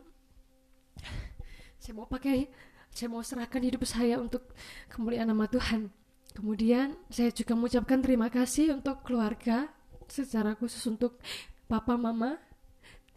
Saya 1.78 1.94
mau 1.94 2.10
pakai, 2.10 2.50
saya 2.90 3.08
mau 3.08 3.22
serahkan 3.22 3.62
hidup 3.64 3.86
saya 3.86 4.18
untuk 4.18 4.54
kemuliaan 4.90 5.30
nama 5.30 5.46
Tuhan. 5.46 5.94
Kemudian 6.34 6.94
saya 7.10 7.34
juga 7.34 7.58
mengucapkan 7.58 7.98
terima 8.02 8.30
kasih 8.30 8.78
untuk 8.78 9.02
keluarga, 9.02 9.74
secara 10.08 10.56
khusus 10.56 10.82
untuk 10.88 11.20
papa 11.66 11.98
mama. 12.00 12.40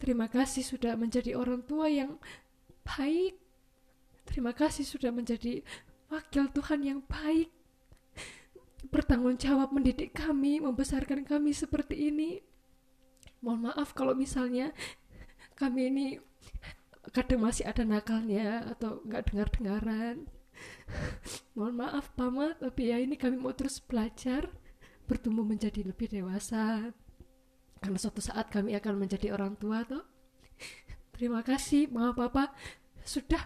Terima 0.01 0.25
kasih 0.25 0.65
sudah 0.65 0.97
menjadi 0.97 1.37
orang 1.37 1.61
tua 1.61 1.85
yang 1.85 2.17
baik. 2.81 3.37
Terima 4.25 4.51
kasih 4.55 4.81
sudah 4.81 5.13
menjadi 5.13 5.61
wakil 6.09 6.49
Tuhan 6.49 6.81
yang 6.81 6.99
baik. 7.05 7.60
Bertanggung 8.89 9.37
jawab 9.37 9.69
mendidik 9.75 10.15
kami, 10.15 10.57
membesarkan 10.57 11.27
kami 11.27 11.53
seperti 11.53 12.09
ini. 12.09 12.41
Mohon 13.43 13.73
maaf 13.73 13.93
kalau 13.93 14.17
misalnya 14.17 14.73
kami 15.53 15.93
ini 15.93 16.05
kadang 17.13 17.41
masih 17.41 17.65
ada 17.65 17.81
nakalnya 17.81 18.65
atau 18.73 19.01
nggak 19.05 19.33
dengar-dengaran. 19.33 20.25
mohon 21.57 21.75
maaf 21.77 22.11
Mama 22.17 22.53
tapi 22.57 22.91
ya 22.93 22.97
ini 23.01 23.17
kami 23.17 23.37
mau 23.37 23.53
terus 23.55 23.81
belajar 23.81 24.49
bertumbuh 25.09 25.43
menjadi 25.43 25.83
lebih 25.83 26.11
dewasa 26.11 26.93
karena 27.81 27.97
suatu 27.97 28.21
saat 28.21 28.47
kami 28.53 28.77
akan 28.77 29.01
menjadi 29.01 29.33
orang 29.33 29.57
tua 29.57 29.83
toh 29.83 30.05
terima 31.17 31.41
kasih 31.41 31.89
Mama 31.89 32.13
Papa 32.13 32.53
sudah 33.01 33.41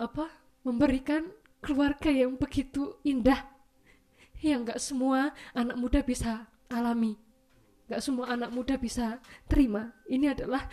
apa 0.00 0.32
memberikan 0.64 1.28
keluarga 1.60 2.08
yang 2.08 2.40
begitu 2.40 2.96
indah 3.04 3.44
yang 4.40 4.64
gak 4.64 4.80
semua 4.80 5.36
anak 5.52 5.76
muda 5.76 6.00
bisa 6.00 6.48
alami. 6.72 7.16
Gak 7.88 8.00
semua 8.00 8.32
anak 8.32 8.50
muda 8.52 8.80
bisa 8.80 9.20
terima. 9.46 9.92
Ini 10.08 10.32
adalah 10.32 10.68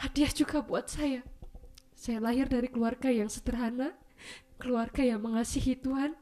hadiah 0.00 0.32
juga 0.32 0.64
buat 0.64 0.88
saya. 0.88 1.24
Saya 1.96 2.20
lahir 2.20 2.48
dari 2.48 2.68
keluarga 2.68 3.08
yang 3.08 3.28
sederhana 3.28 3.96
keluarga 4.56 5.04
yang 5.04 5.20
mengasihi 5.20 5.76
Tuhan. 5.76 6.16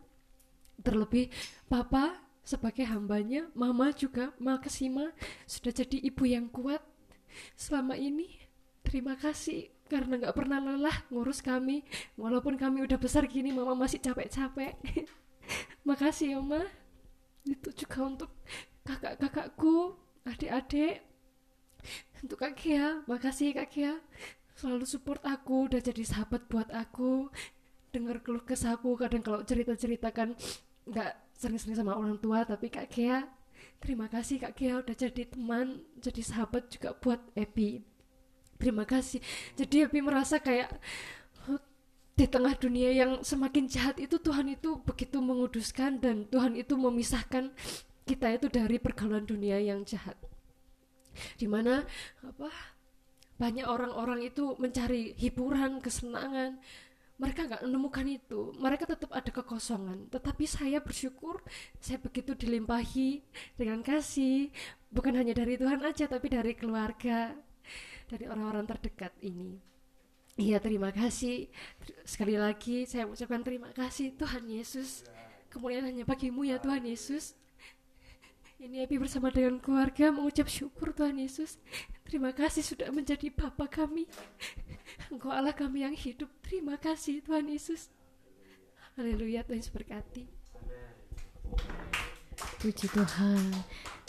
Terlebih 0.83 1.31
papa 1.71 2.19
sebagai 2.45 2.85
hambanya 2.85 3.49
mama 3.57 3.89
juga 3.95 4.37
Makasima 4.37 5.15
sudah 5.47 5.73
jadi 5.73 6.03
ibu 6.03 6.27
yang 6.27 6.51
kuat. 6.51 6.83
Selama 7.55 7.95
ini 7.99 8.39
terima 8.85 9.15
kasih 9.17 9.71
karena 9.87 10.19
nggak 10.19 10.37
pernah 10.37 10.59
lelah 10.61 11.07
ngurus 11.09 11.41
kami. 11.41 11.87
Walaupun 12.19 12.59
kami 12.59 12.83
udah 12.83 12.99
besar 12.99 13.25
gini 13.31 13.55
mama 13.55 13.75
masih 13.79 14.03
capek-capek 14.03 14.75
makasih 15.89 16.39
ya 16.39 16.41
ma 16.41 16.63
itu 17.45 17.69
juga 17.85 17.99
untuk 18.09 18.31
kakak-kakakku 18.85 19.97
adik-adik. 20.25 21.05
Untuk 22.25 22.41
kak 22.41 22.57
Kia 22.57 23.05
makasih 23.05 23.53
kak 23.53 23.69
Kia. 23.69 24.01
Selalu 24.57 24.89
support 24.89 25.21
aku 25.27 25.69
udah 25.69 25.81
jadi 25.81 26.05
sahabat 26.05 26.49
buat 26.49 26.73
aku. 26.73 27.29
Dengar 27.93 28.25
keluh 28.25 28.43
kesahku 28.43 28.97
kadang 28.97 29.21
kalau 29.21 29.45
cerita-cerita 29.45 30.11
kan 30.11 30.33
nggak 30.89 31.13
sering-sering 31.37 31.77
sama 31.77 31.97
orang 31.97 32.17
tua 32.21 32.45
tapi 32.45 32.69
kak 32.69 32.89
Kia 32.93 33.25
terima 33.81 34.09
kasih 34.09 34.41
kak 34.41 34.57
Kia 34.57 34.81
udah 34.81 34.97
jadi 34.97 35.25
teman 35.29 35.85
jadi 36.01 36.21
sahabat 36.25 36.73
juga 36.73 36.97
buat 36.97 37.21
Epi. 37.37 37.85
Terima 38.57 38.87
kasih. 38.87 39.21
Jadi 39.59 39.85
Epi 39.85 40.01
merasa 40.01 40.41
kayak 40.41 40.73
di 42.15 42.31
tengah 42.31 42.55
dunia 42.55 42.95
yang 42.95 43.13
semakin 43.27 43.67
jahat 43.67 43.99
itu 43.99 44.23
Tuhan 44.23 44.47
itu 44.55 44.79
begitu 44.87 45.19
menguduskan 45.19 45.99
dan 45.99 46.31
Tuhan 46.31 46.55
itu 46.55 46.79
memisahkan 46.79 47.51
kita 48.07 48.39
itu 48.39 48.47
dari 48.47 48.79
pergaulan 48.79 49.27
dunia 49.27 49.59
yang 49.59 49.83
jahat. 49.83 50.15
Di 51.35 51.51
mana 51.51 51.83
apa 52.23 52.51
banyak 53.35 53.67
orang-orang 53.67 54.31
itu 54.31 54.55
mencari 54.63 55.19
hiburan 55.19 55.83
kesenangan. 55.83 56.63
Mereka 57.19 57.47
nggak 57.51 57.63
menemukan 57.67 58.07
itu. 58.07 58.55
Mereka 58.59 58.91
tetap 58.91 59.11
ada 59.11 59.31
kekosongan. 59.31 60.11
Tetapi 60.11 60.45
saya 60.47 60.79
bersyukur 60.79 61.43
saya 61.83 61.99
begitu 61.99 62.39
dilimpahi 62.39 63.27
dengan 63.59 63.83
kasih. 63.83 64.55
Bukan 64.95 65.19
hanya 65.19 65.35
dari 65.35 65.59
Tuhan 65.59 65.83
aja 65.83 66.07
tapi 66.07 66.31
dari 66.31 66.55
keluarga 66.55 67.35
dari 68.07 68.31
orang-orang 68.31 68.71
terdekat 68.71 69.15
ini 69.25 69.74
Iya 70.35 70.59
terima 70.59 70.91
kasih. 70.91 71.47
Sekali 72.03 72.35
lagi 72.35 72.83
saya 72.91 73.07
ucapkan 73.07 73.47
terima 73.47 73.71
kasih 73.71 74.19
Tuhan 74.19 74.51
Yesus. 74.51 75.07
Kemuliaan 75.47 75.87
hanya 75.87 76.03
bagimu 76.03 76.43
ya 76.43 76.59
Tuhan 76.59 76.83
Yesus. 76.83 77.39
Ini 78.59 78.83
Epi 78.83 78.99
bersama 78.99 79.31
dengan 79.31 79.63
keluarga 79.63 80.11
mengucap 80.11 80.51
syukur 80.51 80.91
Tuhan 80.91 81.23
Yesus. 81.23 81.63
Terima 82.03 82.35
kasih 82.35 82.67
sudah 82.67 82.91
menjadi 82.91 83.31
Bapa 83.31 83.71
kami. 83.71 84.11
Engkau 85.15 85.31
Allah 85.31 85.55
kami 85.55 85.87
yang 85.87 85.95
hidup. 85.95 86.27
Terima 86.43 86.83
kasih 86.83 87.23
Tuhan 87.23 87.47
Yesus. 87.47 87.95
Haleluya 88.99 89.47
Tuhan 89.47 89.63
Yesus 89.63 89.71
berkati. 89.71 90.27
Puji 92.59 92.91
Tuhan. 92.91 93.55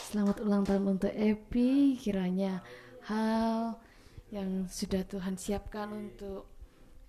Selamat 0.02 0.42
ulang 0.42 0.66
tahun 0.66 0.98
untuk 0.98 1.14
Epi. 1.14 1.94
Kiranya 2.02 2.66
hal 3.06 3.78
yang 4.30 4.66
sudah 4.66 5.06
Tuhan 5.06 5.38
siapkan 5.38 5.92
untuk 5.94 6.50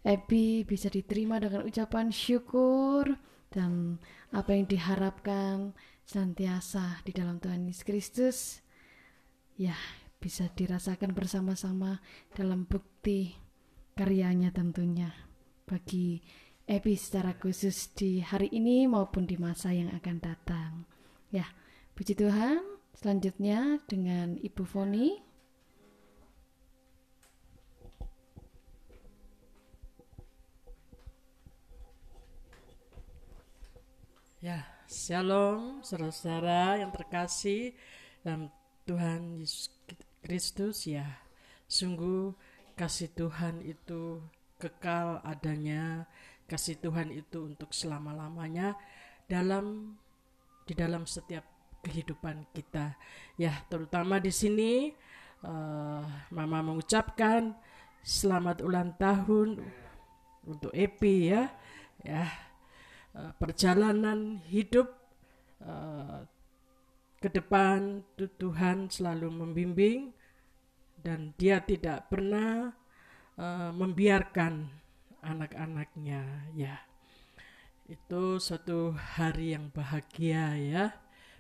Ebi 0.06 0.64
bisa 0.64 0.88
diterima 0.88 1.42
dengan 1.42 1.66
ucapan 1.66 2.14
syukur 2.14 3.18
dan 3.52 3.98
apa 4.32 4.54
yang 4.54 4.70
diharapkan 4.70 5.74
senantiasa 6.08 7.04
di 7.04 7.12
dalam 7.12 7.42
Tuhan 7.44 7.68
Yesus 7.68 7.84
Kristus 7.84 8.38
ya 9.58 9.76
bisa 10.22 10.48
dirasakan 10.54 11.12
bersama-sama 11.12 12.00
dalam 12.32 12.64
bukti 12.64 13.36
karyanya 13.98 14.54
tentunya 14.54 15.12
bagi 15.66 16.22
Ebi 16.68 17.00
secara 17.00 17.36
khusus 17.36 17.96
di 17.96 18.20
hari 18.20 18.52
ini 18.52 18.92
maupun 18.92 19.24
di 19.24 19.40
masa 19.40 19.72
yang 19.72 19.88
akan 19.96 20.18
datang. 20.20 20.72
Ya 21.32 21.48
puji 21.96 22.16
Tuhan. 22.16 22.60
Selanjutnya 22.98 23.78
dengan 23.86 24.42
Ibu 24.42 24.66
Foni 24.66 25.27
Ya, 34.48 34.64
shalom 34.88 35.84
saudara-saudara 35.84 36.80
yang 36.80 36.88
terkasih 36.96 37.76
dalam 38.24 38.48
Tuhan 38.88 39.44
Yesus 39.44 39.68
Kristus 40.24 40.88
ya. 40.88 41.04
Sungguh 41.68 42.32
kasih 42.80 43.12
Tuhan 43.12 43.60
itu 43.60 44.24
kekal 44.56 45.20
adanya, 45.28 46.08
kasih 46.48 46.80
Tuhan 46.80 47.12
itu 47.12 47.44
untuk 47.44 47.76
selama-lamanya 47.76 48.80
dalam 49.28 50.00
di 50.64 50.72
dalam 50.72 51.04
setiap 51.04 51.44
kehidupan 51.84 52.48
kita. 52.56 52.96
Ya, 53.36 53.52
terutama 53.68 54.16
di 54.16 54.32
sini 54.32 54.96
uh, 55.44 56.08
Mama 56.32 56.64
mengucapkan 56.64 57.52
selamat 58.00 58.64
ulang 58.64 58.96
tahun 58.96 59.60
untuk 60.48 60.72
Epi 60.72 61.36
ya. 61.36 61.52
Ya, 62.00 62.47
Eh, 63.18 63.34
perjalanan 63.42 64.38
hidup 64.46 64.94
uh, 65.66 66.22
ke 67.18 67.34
depan 67.34 68.06
Tuhan 68.14 68.94
selalu 68.94 69.34
membimbing 69.34 70.14
dan 71.02 71.34
dia 71.34 71.58
tidak 71.66 72.14
pernah 72.14 72.78
uh, 73.42 73.74
membiarkan 73.74 74.70
anak-anaknya 75.26 76.46
ya. 76.54 76.78
Itu 77.90 78.38
suatu 78.38 78.94
hari 78.94 79.58
yang 79.58 79.74
bahagia 79.74 80.54
ya 80.54 80.86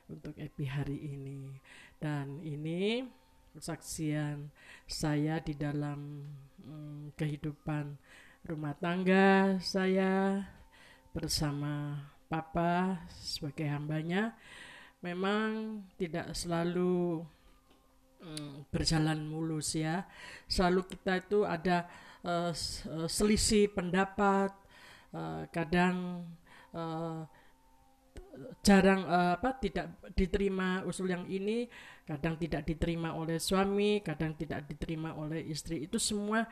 untuk 0.09 0.33
Epi 0.33 0.65
hari 0.65 0.97
ini. 0.97 1.61
Dan 2.01 2.41
ini 2.41 3.05
kesaksian 3.53 4.49
saya 4.89 5.37
di 5.45 5.53
dalam 5.53 6.25
um, 6.65 7.13
kehidupan 7.13 8.01
rumah 8.49 8.73
tangga 8.81 9.61
saya 9.61 10.41
bersama 11.17 11.97
Papa 12.29 13.01
sebagai 13.17 13.65
hambanya 13.65 14.37
memang 15.01 15.81
tidak 15.97 16.37
selalu 16.37 17.25
mm, 18.21 18.69
berjalan 18.69 19.25
mulus 19.25 19.73
ya. 19.73 20.05
Selalu 20.45 20.85
kita 20.93 21.17
itu 21.17 21.41
ada 21.41 21.89
uh, 22.21 22.53
selisih 23.09 23.73
pendapat, 23.73 24.53
uh, 25.17 25.49
kadang 25.49 26.27
uh, 26.77 27.25
jarang 28.61 29.01
uh, 29.09 29.41
apa 29.41 29.57
tidak 29.57 29.97
diterima 30.13 30.85
usul 30.85 31.09
yang 31.09 31.25
ini, 31.25 31.65
kadang 32.05 32.37
tidak 32.37 32.61
diterima 32.69 33.17
oleh 33.17 33.41
suami, 33.41 34.05
kadang 34.05 34.37
tidak 34.37 34.69
diterima 34.69 35.17
oleh 35.17 35.41
istri. 35.49 35.81
Itu 35.81 35.97
semua 35.97 36.45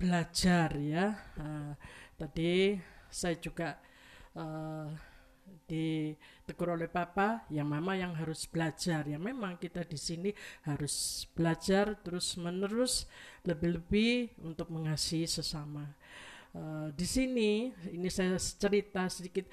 belajar 0.00 0.72
ya. 0.80 1.12
Uh, 1.36 1.76
tadi 2.16 2.78
saya 3.12 3.36
juga 3.36 3.80
uh, 4.38 4.88
ditegur 5.68 6.72
oleh 6.78 6.88
papa, 6.88 7.44
yang 7.52 7.68
mama 7.68 7.98
yang 7.98 8.16
harus 8.16 8.48
belajar. 8.48 9.04
Ya 9.04 9.20
memang 9.20 9.60
kita 9.60 9.84
di 9.84 9.98
sini 10.00 10.30
harus 10.64 11.26
belajar 11.36 11.98
terus 12.00 12.38
menerus 12.40 13.04
lebih-lebih 13.44 14.38
untuk 14.46 14.72
mengasihi 14.72 15.28
sesama. 15.28 15.92
Uh, 16.56 16.88
di 16.96 17.04
sini 17.04 17.68
ini 17.92 18.08
saya 18.08 18.40
cerita 18.40 19.04
sedikit 19.12 19.44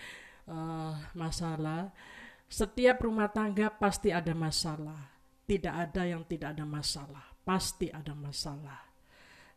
uh, 0.48 0.96
masalah. 1.18 1.92
Setiap 2.48 3.04
rumah 3.04 3.28
tangga 3.28 3.74
pasti 3.74 4.14
ada 4.14 4.32
masalah. 4.32 5.12
Tidak 5.46 5.74
ada 5.74 6.08
yang 6.08 6.24
tidak 6.26 6.56
ada 6.56 6.66
masalah. 6.66 7.26
Pasti 7.44 7.92
ada 7.92 8.16
masalah. 8.16 8.80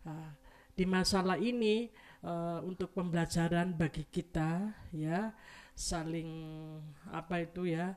Uh, 0.03 0.31
di 0.75 0.85
masalah 0.87 1.39
ini 1.39 1.91
uh, 2.23 2.61
untuk 2.65 2.95
pembelajaran 2.95 3.75
bagi 3.75 4.07
kita 4.09 4.73
ya 4.95 5.35
saling 5.79 6.31
apa 7.15 7.47
itu 7.47 7.71
ya 7.71 7.95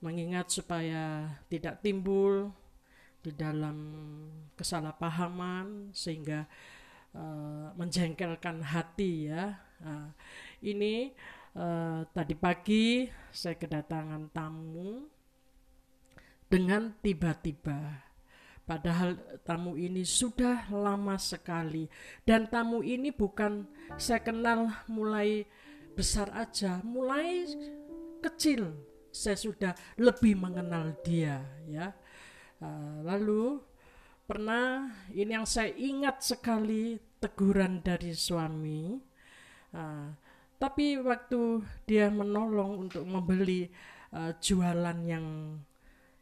mengingat 0.00 0.48
supaya 0.48 1.26
tidak 1.50 1.82
timbul 1.82 2.54
di 3.20 3.34
dalam 3.34 3.76
kesalahpahaman 4.54 5.90
sehingga 5.90 6.46
uh, 7.12 7.74
menjengkelkan 7.74 8.62
hati 8.62 9.28
ya 9.28 9.58
uh, 9.82 10.08
ini 10.62 11.14
eh, 11.54 12.00
tadi 12.10 12.34
pagi 12.34 13.06
saya 13.30 13.54
kedatangan 13.54 14.30
tamu 14.34 15.06
dengan 16.48 16.96
tiba-tiba. 16.98 18.07
Padahal 18.68 19.16
tamu 19.48 19.80
ini 19.80 20.04
sudah 20.04 20.68
lama 20.68 21.16
sekali 21.16 21.88
dan 22.28 22.52
tamu 22.52 22.84
ini 22.84 23.08
bukan 23.08 23.64
saya 23.96 24.20
kenal 24.20 24.68
mulai 24.92 25.48
besar 25.96 26.28
aja, 26.36 26.84
mulai 26.84 27.48
kecil 28.20 28.76
saya 29.08 29.40
sudah 29.40 29.72
lebih 29.96 30.36
mengenal 30.36 30.92
dia 31.00 31.40
ya. 31.64 31.96
Uh, 32.60 33.00
lalu 33.08 33.56
pernah 34.28 34.92
ini 35.16 35.32
yang 35.32 35.48
saya 35.48 35.72
ingat 35.72 36.20
sekali 36.20 37.00
teguran 37.24 37.80
dari 37.80 38.12
suami. 38.12 39.00
Uh, 39.72 40.12
tapi 40.60 41.00
waktu 41.00 41.64
dia 41.88 42.12
menolong 42.12 42.84
untuk 42.84 43.08
membeli 43.08 43.72
uh, 44.12 44.36
jualan 44.36 44.98
yang 45.08 45.56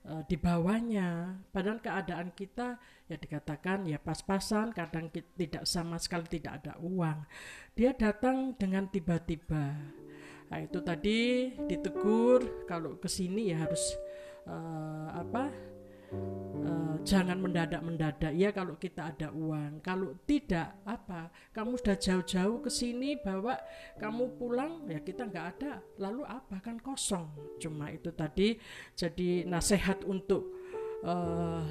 uh, 0.07 0.23
di 0.25 0.39
bawahnya, 0.39 1.39
padahal 1.51 1.83
keadaan 1.83 2.31
kita 2.33 2.79
ya 3.07 3.17
dikatakan 3.19 3.87
ya 3.87 3.99
pas-pasan, 3.99 4.71
kadang 4.73 5.11
kita 5.11 5.31
tidak 5.35 5.65
sama 5.67 5.99
sekali 5.99 6.27
tidak 6.31 6.63
ada 6.65 6.79
uang. 6.81 7.27
Dia 7.75 7.93
datang 7.93 8.55
dengan 8.57 8.89
tiba-tiba. 8.89 9.75
Nah, 10.47 10.59
itu 10.63 10.79
tadi 10.79 11.51
ditegur 11.67 12.67
kalau 12.71 12.97
ke 13.03 13.11
sini 13.11 13.51
ya 13.51 13.67
harus 13.67 13.99
uh, 14.47 15.11
apa? 15.19 15.51
Uh, 16.67 16.99
jangan 17.07 17.39
mendadak 17.39 17.79
mendadak 17.85 18.33
ya 18.35 18.51
kalau 18.51 18.75
kita 18.75 19.15
ada 19.15 19.31
uang. 19.31 19.79
Kalau 19.85 20.19
tidak 20.27 20.83
apa? 20.83 21.31
Kamu 21.55 21.79
sudah 21.79 21.95
jauh-jauh 21.95 22.59
ke 22.65 22.71
sini 22.73 23.15
bawa 23.21 23.55
kamu 24.01 24.35
pulang 24.35 24.89
ya 24.91 24.99
kita 25.05 25.31
nggak 25.31 25.47
ada. 25.57 25.79
Lalu 26.03 26.27
apa? 26.27 26.59
Kan 26.59 26.83
kosong. 26.83 27.31
Cuma 27.63 27.93
itu 27.95 28.11
tadi 28.11 28.59
jadi 28.99 29.47
nasihat 29.47 30.03
untuk 30.03 30.51
uh, 31.07 31.63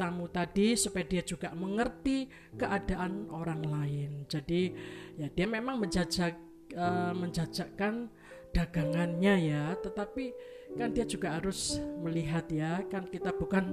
tamu 0.00 0.32
tadi 0.32 0.72
supaya 0.80 1.04
dia 1.04 1.20
juga 1.20 1.52
mengerti 1.52 2.24
keadaan 2.56 3.28
orang 3.28 3.60
lain. 3.60 4.10
Jadi 4.24 4.72
ya 5.20 5.28
dia 5.28 5.44
memang 5.44 5.76
menjajak 5.76 6.32
uh, 6.72 7.12
menjajakkan 7.12 8.08
dagangannya 8.52 9.34
ya. 9.40 9.64
Tetapi 9.78 10.24
kan 10.78 10.94
dia 10.94 11.02
juga 11.02 11.34
harus 11.34 11.82
melihat 11.98 12.46
ya 12.46 12.86
kan 12.86 13.02
kita 13.10 13.34
bukan 13.34 13.64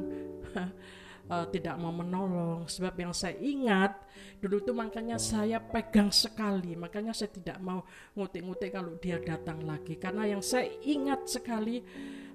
uh, 1.29 1.45
tidak 1.53 1.75
mau 1.77 1.93
menolong. 1.93 2.65
Sebab 2.65 2.93
yang 2.97 3.13
saya 3.13 3.37
ingat 3.37 3.97
dulu 4.41 4.61
itu 4.61 4.71
makanya 4.73 5.17
saya 5.21 5.61
pegang 5.61 6.09
sekali. 6.09 6.73
Makanya 6.77 7.13
saya 7.13 7.29
tidak 7.33 7.57
mau 7.61 7.85
ngutik-ngutik 8.17 8.73
kalau 8.73 8.95
dia 8.97 9.21
datang 9.21 9.61
lagi. 9.65 9.97
Karena 9.97 10.25
yang 10.25 10.41
saya 10.41 10.69
ingat 10.85 11.27
sekali 11.29 11.83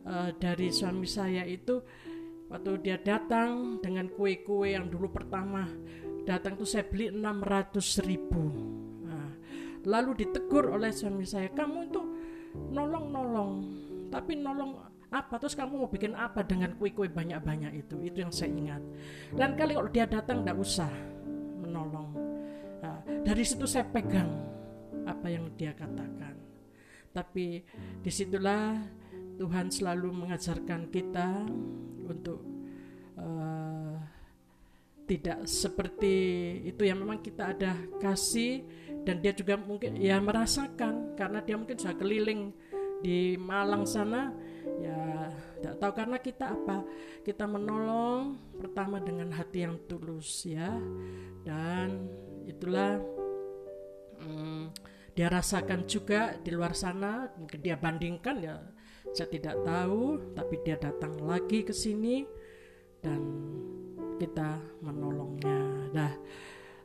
uh, 0.06 0.30
dari 0.36 0.68
suami 0.70 1.08
saya 1.08 1.46
itu 1.46 1.82
waktu 2.52 2.84
dia 2.84 3.00
datang 3.00 3.80
dengan 3.80 4.12
kue-kue 4.12 4.76
yang 4.76 4.92
dulu 4.92 5.08
pertama 5.08 5.64
datang 6.22 6.54
tuh 6.54 6.68
saya 6.68 6.86
beli 6.86 7.10
600 7.10 8.06
ribu. 8.06 8.42
Nah, 9.02 9.30
lalu 9.86 10.22
ditegur 10.26 10.70
oleh 10.70 10.94
suami 10.94 11.26
saya 11.26 11.50
kamu 11.50 11.90
itu 11.90 12.02
nolong-nolong. 12.54 13.52
Tapi 14.12 14.38
nolong 14.38 14.76
apa? 15.12 15.34
Terus 15.40 15.56
kamu 15.56 15.84
mau 15.84 15.90
bikin 15.92 16.16
apa 16.16 16.40
dengan 16.44 16.72
kue-kue 16.76 17.08
banyak-banyak 17.08 17.84
itu? 17.84 18.00
Itu 18.00 18.24
yang 18.24 18.32
saya 18.32 18.52
ingat. 18.52 18.82
Dan 19.32 19.56
kali 19.56 19.76
kalau 19.76 19.90
dia 19.92 20.08
datang 20.08 20.44
tidak 20.44 20.58
usah 20.60 20.92
menolong. 21.60 22.12
Nah, 22.80 22.98
dari 23.24 23.44
situ 23.44 23.64
saya 23.68 23.84
pegang 23.88 24.32
apa 25.04 25.26
yang 25.28 25.52
dia 25.56 25.76
katakan. 25.76 26.36
Tapi 27.12 27.60
di 28.00 28.10
situlah 28.10 28.80
Tuhan 29.36 29.68
selalu 29.68 30.08
mengajarkan 30.12 30.88
kita 30.88 31.44
untuk 32.08 32.40
uh, 33.20 33.96
tidak 35.04 35.44
seperti 35.44 36.16
itu 36.64 36.88
yang 36.88 37.04
memang 37.04 37.20
kita 37.20 37.52
ada 37.52 37.76
kasih 38.00 38.64
dan 39.02 39.18
dia 39.18 39.34
juga 39.34 39.58
mungkin 39.58 39.98
ya 39.98 40.22
merasakan 40.22 41.18
karena 41.18 41.42
dia 41.42 41.56
mungkin 41.58 41.76
sudah 41.78 41.96
keliling 41.98 42.54
di 43.02 43.34
Malang 43.34 43.82
sana 43.82 44.30
ya 44.78 45.26
tidak 45.58 45.74
tahu 45.78 45.92
karena 45.94 46.16
kita 46.22 46.54
apa 46.54 46.86
kita 47.26 47.44
menolong 47.46 48.38
pertama 48.58 49.02
dengan 49.02 49.30
hati 49.34 49.66
yang 49.66 49.78
tulus 49.90 50.46
ya. 50.46 50.70
Dan 51.42 52.06
itulah 52.46 52.98
hmm, 54.22 54.70
dia 55.14 55.26
rasakan 55.30 55.86
juga 55.86 56.38
di 56.38 56.50
luar 56.54 56.74
sana 56.74 57.30
mungkin 57.34 57.58
dia 57.62 57.74
bandingkan 57.78 58.36
ya 58.42 58.58
saya 59.10 59.28
tidak 59.28 59.60
tahu 59.66 60.34
tapi 60.34 60.62
dia 60.62 60.78
datang 60.78 61.18
lagi 61.26 61.66
ke 61.66 61.74
sini 61.74 62.22
dan 63.02 63.22
kita 64.22 64.62
menolongnya. 64.78 65.90
Dah 65.90 66.14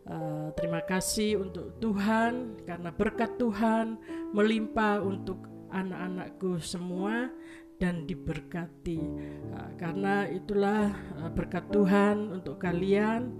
Uh, 0.07 0.55
terima 0.55 0.79
kasih 0.87 1.35
untuk 1.43 1.75
Tuhan 1.83 2.63
karena 2.63 2.95
berkat 2.95 3.35
Tuhan 3.35 3.99
melimpah 4.31 5.03
untuk 5.03 5.43
anak-anakku 5.67 6.63
semua 6.63 7.27
dan 7.75 8.07
diberkati 8.07 9.03
uh, 9.51 9.71
karena 9.75 10.23
itulah 10.31 10.95
uh, 11.19 11.27
berkat 11.27 11.67
Tuhan 11.75 12.39
untuk 12.39 12.55
kalian 12.55 13.35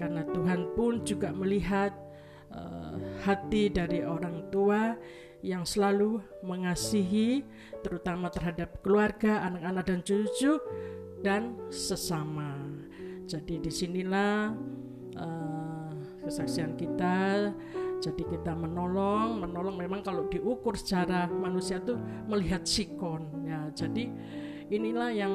karena 0.00 0.24
Tuhan 0.32 0.72
pun 0.72 1.04
juga 1.04 1.36
melihat 1.36 1.92
uh, 2.48 2.96
hati 3.20 3.68
dari 3.68 4.00
orang 4.00 4.48
tua 4.48 4.96
yang 5.44 5.68
selalu 5.68 6.20
mengasihi 6.42 7.44
terutama 7.84 8.32
terhadap 8.32 8.80
keluarga, 8.80 9.46
anak-anak 9.46 9.84
dan 9.86 10.00
cucu 10.02 10.58
dan 11.20 11.56
sesama. 11.70 12.56
Jadi 13.26 13.62
di 13.62 13.70
sinilah 13.70 14.54
uh, 15.18 15.55
kesaksian 16.26 16.74
kita 16.74 17.54
jadi 17.96 18.22
kita 18.28 18.52
menolong, 18.52 19.40
menolong 19.40 19.76
memang 19.80 20.04
kalau 20.04 20.28
diukur 20.28 20.76
secara 20.76 21.24
manusia 21.26 21.80
itu 21.80 21.96
melihat 22.28 22.62
sikon 22.68 23.48
ya. 23.48 23.72
Jadi 23.72 24.12
inilah 24.68 25.10
yang 25.10 25.34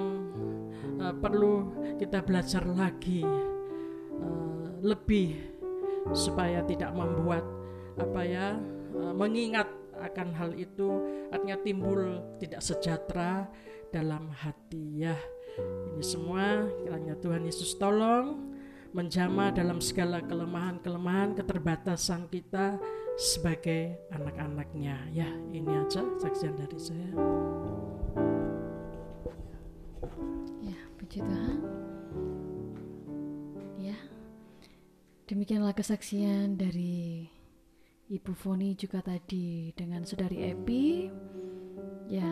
uh, 1.02 1.14
perlu 1.18 1.74
kita 1.98 2.22
belajar 2.22 2.62
lagi 2.70 3.26
uh, 4.22 4.66
lebih 4.86 5.42
supaya 6.14 6.62
tidak 6.66 6.94
membuat 6.94 7.46
apa 7.98 8.22
ya 8.26 8.48
uh, 8.98 9.14
mengingat 9.14 9.70
akan 10.02 10.34
hal 10.34 10.52
itu 10.58 10.89
artinya 11.30 11.58
timbul 11.62 12.24
tidak 12.42 12.62
sejahtera 12.62 13.50
dalam 13.89 14.30
hati 14.32 15.10
ya. 15.10 15.18
Ini 15.92 16.04
semua 16.06 16.72
kiranya 16.82 17.20
Tuhan 17.20 17.44
Yesus 17.44 17.76
tolong 17.76 18.51
menjama 18.92 19.56
dalam 19.56 19.80
segala 19.80 20.20
kelemahan-kelemahan 20.20 21.32
keterbatasan 21.39 22.28
kita 22.28 22.76
sebagai 23.16 23.96
anak-anaknya. 24.12 25.00
Ya 25.16 25.30
ini 25.56 25.72
aja 25.72 26.04
saksian 26.20 26.60
dari 26.60 26.80
saya. 26.80 27.12
Ya 30.60 30.80
puji 31.00 31.24
Tuhan. 31.24 31.60
Ya 33.80 33.98
demikianlah 35.32 35.72
kesaksian 35.72 36.60
dari 36.60 37.32
Ibu 38.12 38.36
Foni 38.36 38.76
juga 38.76 39.00
tadi 39.00 39.72
dengan 39.72 40.04
Saudari 40.04 40.52
Epi. 40.52 41.08
Ya 42.12 42.28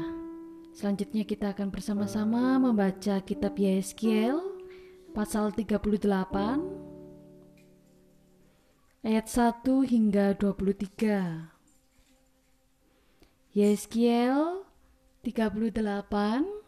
selanjutnya 0.76 1.24
kita 1.24 1.56
akan 1.56 1.72
bersama-sama 1.72 2.60
membaca 2.60 3.24
kitab 3.24 3.56
Yeskiel 3.56 4.59
pasal 5.16 5.56
38 5.56 5.80
ayat 9.02 9.26
1 9.26 9.64
hingga 9.88 10.36
23. 10.36 11.50
Yeskiel 13.56 14.68
38 15.26 16.60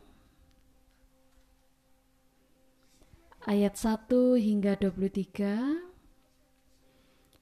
ayat 3.46 3.74
1 3.76 4.40
hingga 4.40 4.74
23 4.80 5.92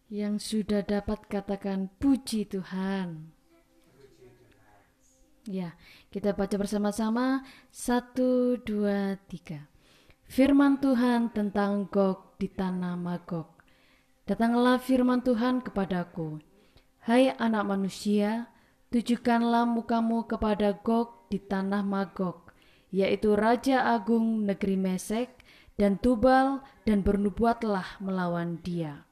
yang 0.09 0.41
sudah 0.41 0.81
dapat 0.81 1.29
katakan 1.29 1.93
puji 2.01 2.49
Tuhan. 2.49 3.29
Ya, 5.45 5.77
kita 6.09 6.33
baca 6.33 6.57
bersama-sama. 6.57 7.45
Satu, 7.69 8.57
dua, 8.61 9.17
tiga. 9.29 9.68
Firman 10.29 10.77
Tuhan 10.77 11.33
tentang 11.33 11.89
Gog 11.89 12.37
di 12.37 12.45
tanah 12.45 12.93
Magog. 12.93 13.49
Datanglah 14.29 14.77
firman 14.77 15.25
Tuhan 15.25 15.65
kepadaku, 15.65 16.37
Hai 17.01 17.33
anak 17.33 17.65
manusia, 17.65 18.45
tujukanlah 18.93 19.65
mukamu 19.65 20.29
kepada 20.29 20.77
Gog 20.85 21.25
di 21.33 21.41
tanah 21.41 21.81
Magog, 21.81 22.53
yaitu 22.93 23.33
Raja 23.33 23.89
Agung 23.89 24.45
negeri 24.45 24.77
Mesek 24.77 25.33
dan 25.81 25.97
Tubal 25.97 26.61
dan 26.85 27.01
bernubuatlah 27.01 27.97
melawan 27.97 28.61
dia. 28.61 29.09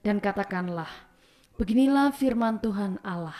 Dan 0.00 0.16
katakanlah, 0.16 1.12
beginilah 1.60 2.16
firman 2.16 2.64
Tuhan 2.64 3.04
Allah, 3.04 3.36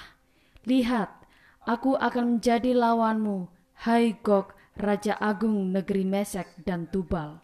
Lihat, 0.69 1.25
aku 1.65 1.97
akan 1.97 2.37
menjadi 2.37 2.77
lawanmu, 2.77 3.49
hai 3.81 4.13
Gog, 4.21 4.53
Raja 4.75 5.15
Agung 5.23 5.71
negeri 5.71 6.03
Mesek 6.03 6.51
dan 6.67 6.91
Tubal. 6.91 7.39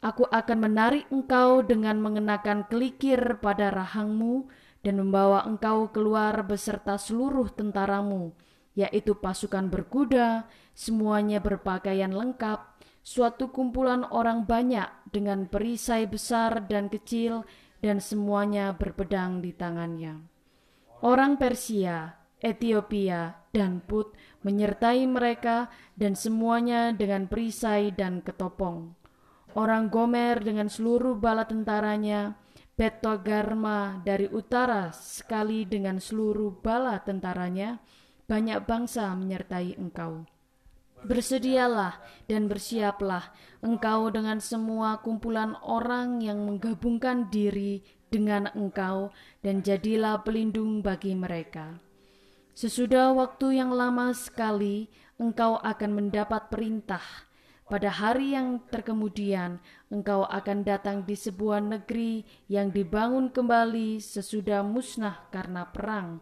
Aku 0.00 0.28
akan 0.28 0.58
menarik 0.64 1.08
engkau 1.12 1.60
dengan 1.64 2.00
mengenakan 2.00 2.68
kelikir 2.68 3.40
pada 3.40 3.68
rahangmu 3.68 4.48
dan 4.80 4.96
membawa 4.96 5.44
engkau 5.44 5.92
keluar 5.92 6.40
beserta 6.44 6.96
seluruh 6.96 7.52
tentaramu, 7.52 8.32
yaitu 8.72 9.12
pasukan 9.16 9.68
berkuda, 9.68 10.48
semuanya 10.72 11.40
berpakaian 11.40 12.12
lengkap, 12.12 12.64
suatu 13.04 13.52
kumpulan 13.52 14.08
orang 14.08 14.48
banyak 14.48 14.88
dengan 15.12 15.44
perisai 15.48 16.08
besar 16.08 16.64
dan 16.64 16.88
kecil, 16.88 17.44
dan 17.80 18.00
semuanya 18.00 18.76
berpedang 18.76 19.40
di 19.40 19.52
tangannya. 19.56 20.20
Orang 21.00 21.40
Persia, 21.40 22.20
Ethiopia, 22.40 23.40
dan 23.52 23.80
Put 23.84 24.12
menyertai 24.42 25.04
mereka, 25.04 25.68
dan 25.96 26.16
semuanya 26.16 26.92
dengan 26.96 27.28
perisai 27.28 27.92
dan 27.92 28.24
ketopong 28.24 29.00
orang 29.54 29.90
Gomer 29.90 30.38
dengan 30.42 30.70
seluruh 30.70 31.18
bala 31.18 31.46
tentaranya, 31.46 32.38
Betogarma 32.80 34.00
dari 34.08 34.24
utara 34.32 34.88
sekali 34.88 35.68
dengan 35.68 36.00
seluruh 36.00 36.64
bala 36.64 36.96
tentaranya, 37.04 37.76
banyak 38.24 38.64
bangsa 38.64 39.12
menyertai 39.12 39.76
engkau. 39.76 40.24
Bersedialah 41.04 42.00
dan 42.24 42.48
bersiaplah 42.48 43.36
engkau 43.60 44.08
dengan 44.08 44.40
semua 44.40 44.96
kumpulan 45.04 45.60
orang 45.60 46.24
yang 46.24 46.40
menggabungkan 46.48 47.28
diri 47.28 47.84
dengan 48.08 48.48
engkau 48.56 49.12
dan 49.44 49.60
jadilah 49.60 50.24
pelindung 50.24 50.80
bagi 50.80 51.12
mereka. 51.12 51.89
Sesudah 52.60 53.16
waktu 53.16 53.56
yang 53.56 53.72
lama 53.72 54.12
sekali 54.12 54.92
engkau 55.16 55.56
akan 55.64 55.96
mendapat 55.96 56.52
perintah 56.52 57.00
pada 57.64 57.88
hari 57.88 58.36
yang 58.36 58.60
terkemudian, 58.68 59.64
engkau 59.88 60.28
akan 60.28 60.60
datang 60.60 61.08
di 61.08 61.16
sebuah 61.16 61.64
negeri 61.64 62.20
yang 62.52 62.68
dibangun 62.68 63.32
kembali 63.32 63.96
sesudah 63.96 64.60
musnah 64.60 65.24
karena 65.32 65.72
perang, 65.72 66.20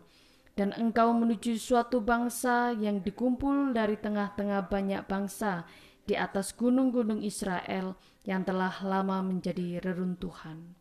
dan 0.54 0.70
engkau 0.78 1.10
menuju 1.10 1.58
suatu 1.58 1.98
bangsa 1.98 2.70
yang 2.70 3.02
dikumpul 3.02 3.74
dari 3.74 3.98
tengah-tengah 3.98 4.70
banyak 4.70 5.02
bangsa 5.10 5.66
di 6.06 6.14
atas 6.14 6.54
gunung-gunung 6.54 7.18
Israel 7.18 7.98
yang 8.22 8.46
telah 8.46 8.78
lama 8.86 9.26
menjadi 9.26 9.82
reruntuhan. 9.82 10.78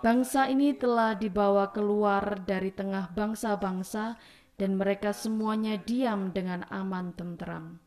Bangsa 0.00 0.48
ini 0.48 0.72
telah 0.72 1.12
dibawa 1.12 1.68
keluar 1.68 2.40
dari 2.48 2.72
tengah 2.72 3.12
bangsa-bangsa, 3.12 4.16
dan 4.56 4.80
mereka 4.80 5.12
semuanya 5.12 5.76
diam 5.80 6.32
dengan 6.32 6.64
aman 6.72 7.12
tentram. 7.16 7.80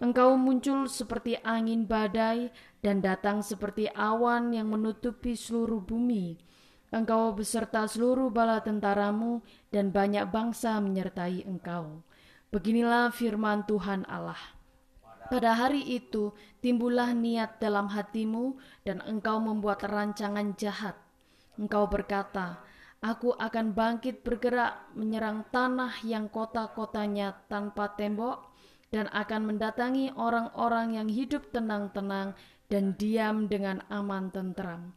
Engkau 0.00 0.34
muncul 0.40 0.88
seperti 0.88 1.36
angin 1.44 1.84
badai 1.84 2.48
dan 2.80 3.04
datang 3.04 3.44
seperti 3.44 3.84
awan 3.92 4.50
yang 4.56 4.72
menutupi 4.72 5.36
seluruh 5.36 5.84
bumi. 5.84 6.40
Engkau 6.90 7.36
beserta 7.36 7.84
seluruh 7.86 8.32
bala 8.32 8.64
tentaramu 8.64 9.44
dan 9.68 9.92
banyak 9.92 10.26
bangsa 10.32 10.80
menyertai 10.80 11.46
engkau. 11.46 12.02
Beginilah 12.50 13.14
firman 13.14 13.62
Tuhan 13.68 14.08
Allah. 14.10 14.40
Pada 15.30 15.54
hari 15.54 15.86
itu 15.86 16.34
timbullah 16.58 17.14
niat 17.14 17.62
dalam 17.62 17.86
hatimu 17.86 18.58
dan 18.82 18.98
engkau 19.06 19.38
membuat 19.38 19.86
rancangan 19.86 20.58
jahat. 20.58 20.98
Engkau 21.54 21.86
berkata, 21.86 22.58
Aku 23.00 23.32
akan 23.32 23.72
bangkit 23.72 24.20
bergerak 24.20 24.92
menyerang 24.92 25.48
tanah 25.48 26.04
yang 26.04 26.28
kota-kotanya 26.28 27.32
tanpa 27.48 27.96
tembok 27.96 28.52
dan 28.92 29.08
akan 29.16 29.48
mendatangi 29.48 30.12
orang-orang 30.20 31.00
yang 31.00 31.08
hidup 31.08 31.48
tenang-tenang 31.48 32.36
dan 32.68 32.92
diam 33.00 33.48
dengan 33.48 33.80
aman 33.88 34.28
tentram. 34.28 34.92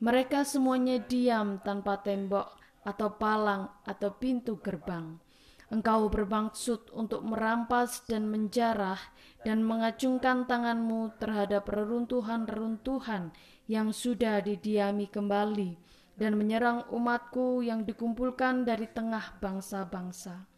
Mereka 0.00 0.48
semuanya 0.48 0.96
diam 1.04 1.60
tanpa 1.60 2.00
tembok 2.00 2.56
atau 2.88 3.20
palang 3.20 3.68
atau 3.84 4.16
pintu 4.16 4.56
gerbang. 4.56 5.20
Engkau 5.68 6.08
bermaksud 6.08 6.88
untuk 6.96 7.20
merampas 7.20 8.00
dan 8.08 8.32
menjarah 8.32 9.00
dan 9.44 9.60
mengacungkan 9.60 10.48
tanganmu 10.48 11.20
terhadap 11.20 11.68
reruntuhan-reruntuhan 11.68 13.28
yang 13.68 13.92
sudah 13.92 14.40
didiami 14.40 15.04
kembali 15.12 15.92
dan 16.16 16.36
menyerang 16.36 16.84
umatku 16.92 17.64
yang 17.64 17.84
dikumpulkan 17.88 18.68
dari 18.68 18.88
tengah 18.88 19.38
bangsa-bangsa. 19.40 20.48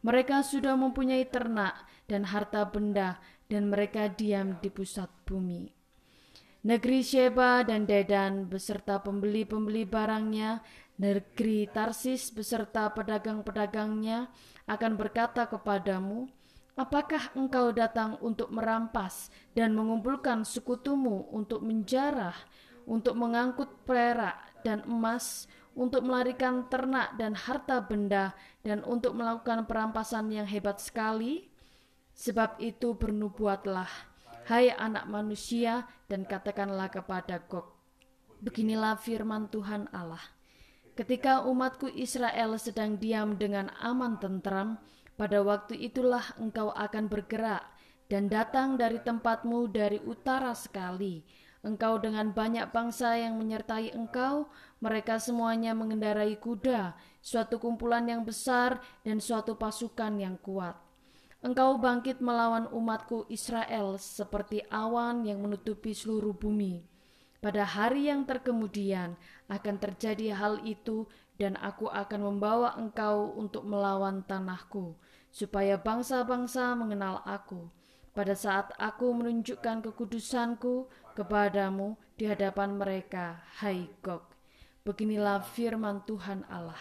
Mereka 0.00 0.40
sudah 0.40 0.74
mempunyai 0.80 1.28
ternak 1.28 1.84
dan 2.08 2.24
harta 2.24 2.64
benda, 2.64 3.20
dan 3.50 3.68
mereka 3.68 4.08
diam 4.08 4.56
di 4.62 4.72
pusat 4.72 5.10
bumi. 5.28 5.68
Negeri 6.60 7.00
Sheba 7.00 7.64
dan 7.64 7.84
Dedan 7.84 8.48
beserta 8.48 9.00
pembeli-pembeli 9.00 9.84
barangnya, 9.88 10.60
negeri 11.00 11.68
Tarsis 11.68 12.32
beserta 12.32 12.92
pedagang-pedagangnya 12.92 14.28
akan 14.68 14.92
berkata 14.96 15.48
kepadamu, 15.48 16.28
Apakah 16.80 17.36
engkau 17.36 17.76
datang 17.76 18.16
untuk 18.24 18.48
merampas 18.48 19.28
dan 19.52 19.76
mengumpulkan 19.76 20.48
sekutumu 20.48 21.28
untuk 21.28 21.60
menjarah, 21.60 22.32
untuk 22.86 23.16
mengangkut 23.16 23.84
perak 23.88 24.36
dan 24.62 24.84
emas, 24.84 25.48
untuk 25.72 26.04
melarikan 26.04 26.68
ternak 26.68 27.16
dan 27.16 27.32
harta 27.32 27.80
benda, 27.80 28.36
dan 28.60 28.84
untuk 28.84 29.16
melakukan 29.16 29.64
perampasan 29.64 30.28
yang 30.32 30.46
hebat 30.46 30.80
sekali. 30.80 31.48
Sebab 32.12 32.60
itu 32.60 32.92
bernubuatlah, 32.92 33.88
hai 34.52 34.74
anak 34.76 35.08
manusia, 35.08 35.88
dan 36.10 36.26
katakanlah 36.26 36.92
kepada 36.92 37.40
Gog, 37.48 37.80
Beginilah 38.40 38.96
firman 38.96 39.48
Tuhan 39.52 39.88
Allah. 39.92 40.20
Ketika 40.98 41.46
umatku 41.48 41.88
Israel 41.96 42.60
sedang 42.60 43.00
diam 43.00 43.38
dengan 43.40 43.72
aman 43.80 44.20
tentram, 44.20 44.76
pada 45.16 45.40
waktu 45.44 45.76
itulah 45.76 46.24
engkau 46.40 46.72
akan 46.72 47.08
bergerak 47.08 47.64
dan 48.08 48.26
datang 48.26 48.80
dari 48.80 49.00
tempatmu 49.00 49.68
dari 49.68 50.00
utara 50.02 50.56
sekali, 50.56 51.22
Engkau 51.60 52.00
dengan 52.00 52.32
banyak 52.32 52.72
bangsa 52.72 53.20
yang 53.20 53.36
menyertai 53.36 53.92
engkau, 53.92 54.48
mereka 54.80 55.20
semuanya 55.20 55.76
mengendarai 55.76 56.40
kuda, 56.40 56.96
suatu 57.20 57.60
kumpulan 57.60 58.08
yang 58.08 58.24
besar 58.24 58.80
dan 59.04 59.20
suatu 59.20 59.60
pasukan 59.60 60.16
yang 60.16 60.40
kuat. 60.40 60.72
Engkau 61.44 61.76
bangkit 61.76 62.24
melawan 62.24 62.64
umatku 62.72 63.28
Israel 63.28 64.00
seperti 64.00 64.64
awan 64.72 65.28
yang 65.28 65.44
menutupi 65.44 65.92
seluruh 65.92 66.32
bumi. 66.32 66.80
Pada 67.40 67.64
hari 67.64 68.12
yang 68.12 68.28
terkemudian 68.28 69.16
akan 69.48 69.76
terjadi 69.80 70.36
hal 70.36 70.60
itu 70.64 71.08
dan 71.40 71.56
aku 71.56 71.88
akan 71.88 72.20
membawa 72.20 72.76
engkau 72.76 73.32
untuk 73.36 73.64
melawan 73.64 74.20
tanahku, 74.28 74.96
supaya 75.32 75.80
bangsa-bangsa 75.80 76.76
mengenal 76.76 77.24
aku. 77.24 77.72
Pada 78.10 78.34
saat 78.34 78.74
aku 78.74 79.14
menunjukkan 79.14 79.86
kekudusanku, 79.86 80.90
kepadamu 81.14 81.94
di 82.18 82.26
hadapan 82.26 82.74
mereka, 82.74 83.38
hai 83.62 83.86
Gog. 84.02 84.26
Beginilah 84.82 85.46
firman 85.46 86.02
Tuhan 86.02 86.42
Allah. 86.50 86.80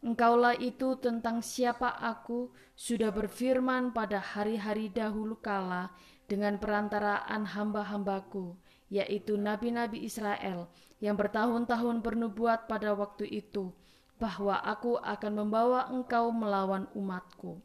Engkaulah 0.00 0.54
itu 0.56 0.94
tentang 0.96 1.42
siapa 1.42 1.90
aku 1.98 2.54
sudah 2.78 3.10
berfirman 3.10 3.90
pada 3.90 4.22
hari-hari 4.22 4.88
dahulu 4.88 5.36
kala 5.42 5.90
dengan 6.30 6.56
perantaraan 6.56 7.50
hamba-hambaku, 7.50 8.54
yaitu 8.88 9.34
nabi-nabi 9.34 10.06
Israel 10.06 10.70
yang 11.02 11.18
bertahun-tahun 11.18 11.98
bernubuat 12.00 12.70
pada 12.70 12.94
waktu 12.94 13.26
itu, 13.26 13.74
bahwa 14.22 14.54
aku 14.62 15.02
akan 15.02 15.32
membawa 15.34 15.90
engkau 15.90 16.30
melawan 16.30 16.86
umatku. 16.94 17.58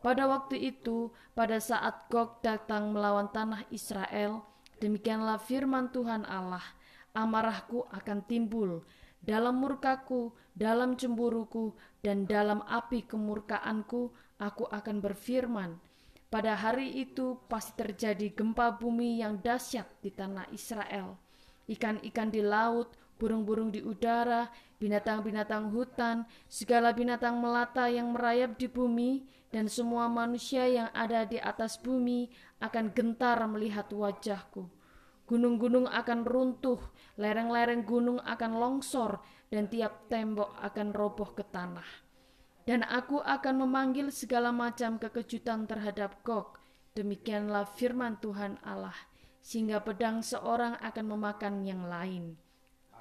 Pada 0.00 0.24
waktu 0.26 0.56
itu, 0.74 1.12
pada 1.36 1.60
saat 1.60 2.08
Gog 2.08 2.40
datang 2.40 2.92
melawan 2.96 3.28
tanah 3.28 3.68
Israel, 3.68 4.50
Demikianlah 4.80 5.36
firman 5.44 5.92
Tuhan 5.92 6.24
Allah, 6.24 6.64
amarahku 7.12 7.84
akan 7.92 8.24
timbul 8.24 8.80
dalam 9.20 9.60
murkaku, 9.60 10.32
dalam 10.56 10.96
cemburuku, 10.96 11.76
dan 12.00 12.24
dalam 12.24 12.64
api 12.64 13.04
kemurkaanku, 13.04 14.08
aku 14.40 14.64
akan 14.72 15.04
berfirman. 15.04 15.76
Pada 16.32 16.56
hari 16.56 16.96
itu 16.96 17.36
pasti 17.44 17.76
terjadi 17.76 18.32
gempa 18.32 18.72
bumi 18.80 19.20
yang 19.20 19.36
dahsyat 19.44 19.84
di 20.00 20.08
tanah 20.08 20.48
Israel. 20.48 21.20
Ikan-ikan 21.68 22.32
di 22.32 22.40
laut, 22.40 22.96
burung-burung 23.20 23.68
di 23.68 23.84
udara, 23.84 24.48
binatang-binatang 24.80 25.68
hutan, 25.76 26.24
segala 26.48 26.96
binatang 26.96 27.36
melata 27.36 27.92
yang 27.92 28.16
merayap 28.16 28.56
di 28.56 28.64
bumi, 28.64 29.28
dan 29.50 29.66
semua 29.66 30.06
manusia 30.06 30.66
yang 30.70 30.88
ada 30.94 31.26
di 31.26 31.38
atas 31.42 31.78
bumi 31.78 32.30
akan 32.62 32.94
gentar 32.94 33.38
melihat 33.50 33.90
wajahku. 33.90 34.70
Gunung-gunung 35.26 35.86
akan 35.86 36.26
runtuh, 36.26 36.78
lereng-lereng 37.14 37.86
gunung 37.86 38.18
akan 38.22 38.58
longsor, 38.58 39.22
dan 39.50 39.70
tiap 39.70 40.10
tembok 40.10 40.54
akan 40.58 40.90
roboh 40.90 41.34
ke 41.34 41.42
tanah. 41.46 41.86
dan 42.70 42.86
aku 42.86 43.18
akan 43.24 43.66
memanggil 43.66 44.14
segala 44.14 44.54
macam 44.54 44.94
kekejutan 45.00 45.66
terhadap 45.66 46.20
Gog. 46.22 46.54
Demikianlah 46.94 47.66
firman 47.66 48.18
Tuhan 48.22 48.62
Allah, 48.62 48.94
sehingga 49.42 49.82
pedang 49.82 50.22
seorang 50.22 50.78
akan 50.78 51.06
memakan 51.06 51.66
yang 51.66 51.86
lain. 51.86 52.38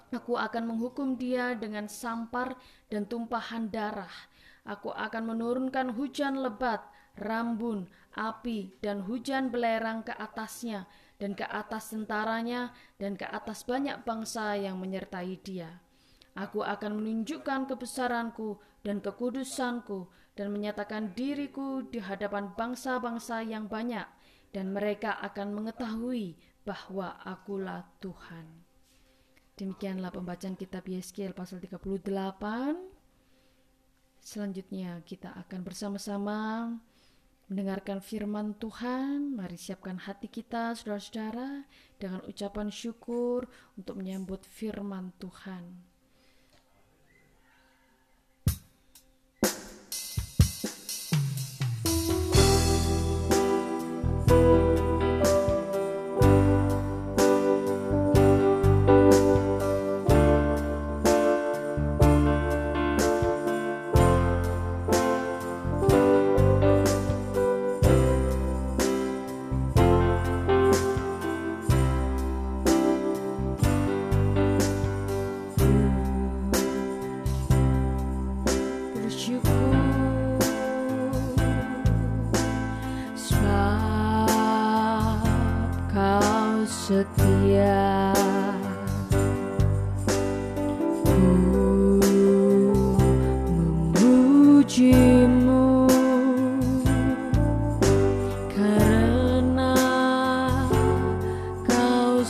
Aku 0.09 0.41
akan 0.41 0.73
menghukum 0.73 1.13
dia 1.21 1.53
dengan 1.53 1.85
sampar 1.85 2.57
dan 2.89 3.05
tumpahan 3.05 3.69
darah. 3.69 4.09
Aku 4.69 4.93
akan 4.93 5.33
menurunkan 5.33 5.97
hujan 5.97 6.45
lebat, 6.45 6.85
rambun, 7.17 7.89
api, 8.13 8.77
dan 8.85 9.01
hujan 9.01 9.49
belerang 9.49 10.05
ke 10.05 10.13
atasnya, 10.13 10.85
dan 11.17 11.33
ke 11.33 11.41
atas 11.41 11.89
tentaranya, 11.89 12.69
dan 13.01 13.17
ke 13.17 13.25
atas 13.25 13.65
banyak 13.65 14.05
bangsa 14.05 14.53
yang 14.61 14.77
menyertai 14.77 15.41
dia. 15.41 15.81
Aku 16.37 16.61
akan 16.61 17.01
menunjukkan 17.01 17.65
kebesaranku 17.65 18.61
dan 18.85 19.01
kekudusanku, 19.01 20.05
dan 20.37 20.53
menyatakan 20.53 21.17
diriku 21.17 21.81
di 21.89 21.97
hadapan 21.97 22.53
bangsa-bangsa 22.53 23.41
yang 23.41 23.65
banyak, 23.65 24.05
dan 24.53 24.69
mereka 24.69 25.17
akan 25.25 25.57
mengetahui 25.57 26.37
bahwa 26.61 27.17
akulah 27.25 27.89
Tuhan. 27.97 28.45
Demikianlah 29.57 30.13
pembacaan 30.13 30.55
kitab 30.55 30.85
Yeskiel 30.87 31.33
pasal 31.35 31.59
38. 31.59 32.88
Selanjutnya 34.19 35.01
kita 35.07 35.33
akan 35.33 35.65
bersama-sama 35.65 36.37
mendengarkan 37.49 37.99
firman 37.99 38.53
Tuhan. 38.61 39.33
Mari 39.33 39.57
siapkan 39.57 39.97
hati 39.97 40.29
kita, 40.29 40.77
saudara-saudara, 40.77 41.65
dengan 41.97 42.21
ucapan 42.29 42.69
syukur 42.69 43.49
untuk 43.73 43.97
menyambut 43.97 44.45
firman 44.45 45.11
Tuhan. 45.17 45.88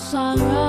sunrise 0.10 0.69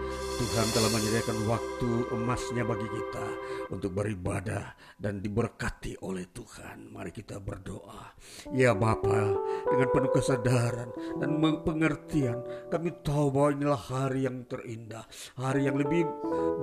Tuhan 0.41 0.73
telah 0.73 0.89
menyediakan 0.89 1.37
waktu 1.45 1.91
emasnya 2.17 2.65
bagi 2.65 2.89
kita 2.89 3.27
untuk 3.77 3.93
beribadah 3.93 4.73
dan 4.97 5.21
diberkati 5.21 6.01
oleh 6.01 6.33
Tuhan. 6.33 6.89
Mari 6.89 7.13
kita 7.13 7.37
berdoa. 7.37 8.17
Ya 8.49 8.73
Bapa, 8.73 9.37
dengan 9.69 9.93
penuh 9.93 10.09
kesadaran 10.09 10.89
dan 11.21 11.37
pengertian, 11.61 12.41
kami 12.73 12.89
tahu 13.05 13.29
bahwa 13.29 13.49
inilah 13.53 13.81
hari 13.85 14.25
yang 14.25 14.41
terindah, 14.49 15.05
hari 15.37 15.69
yang 15.69 15.77
lebih 15.77 16.09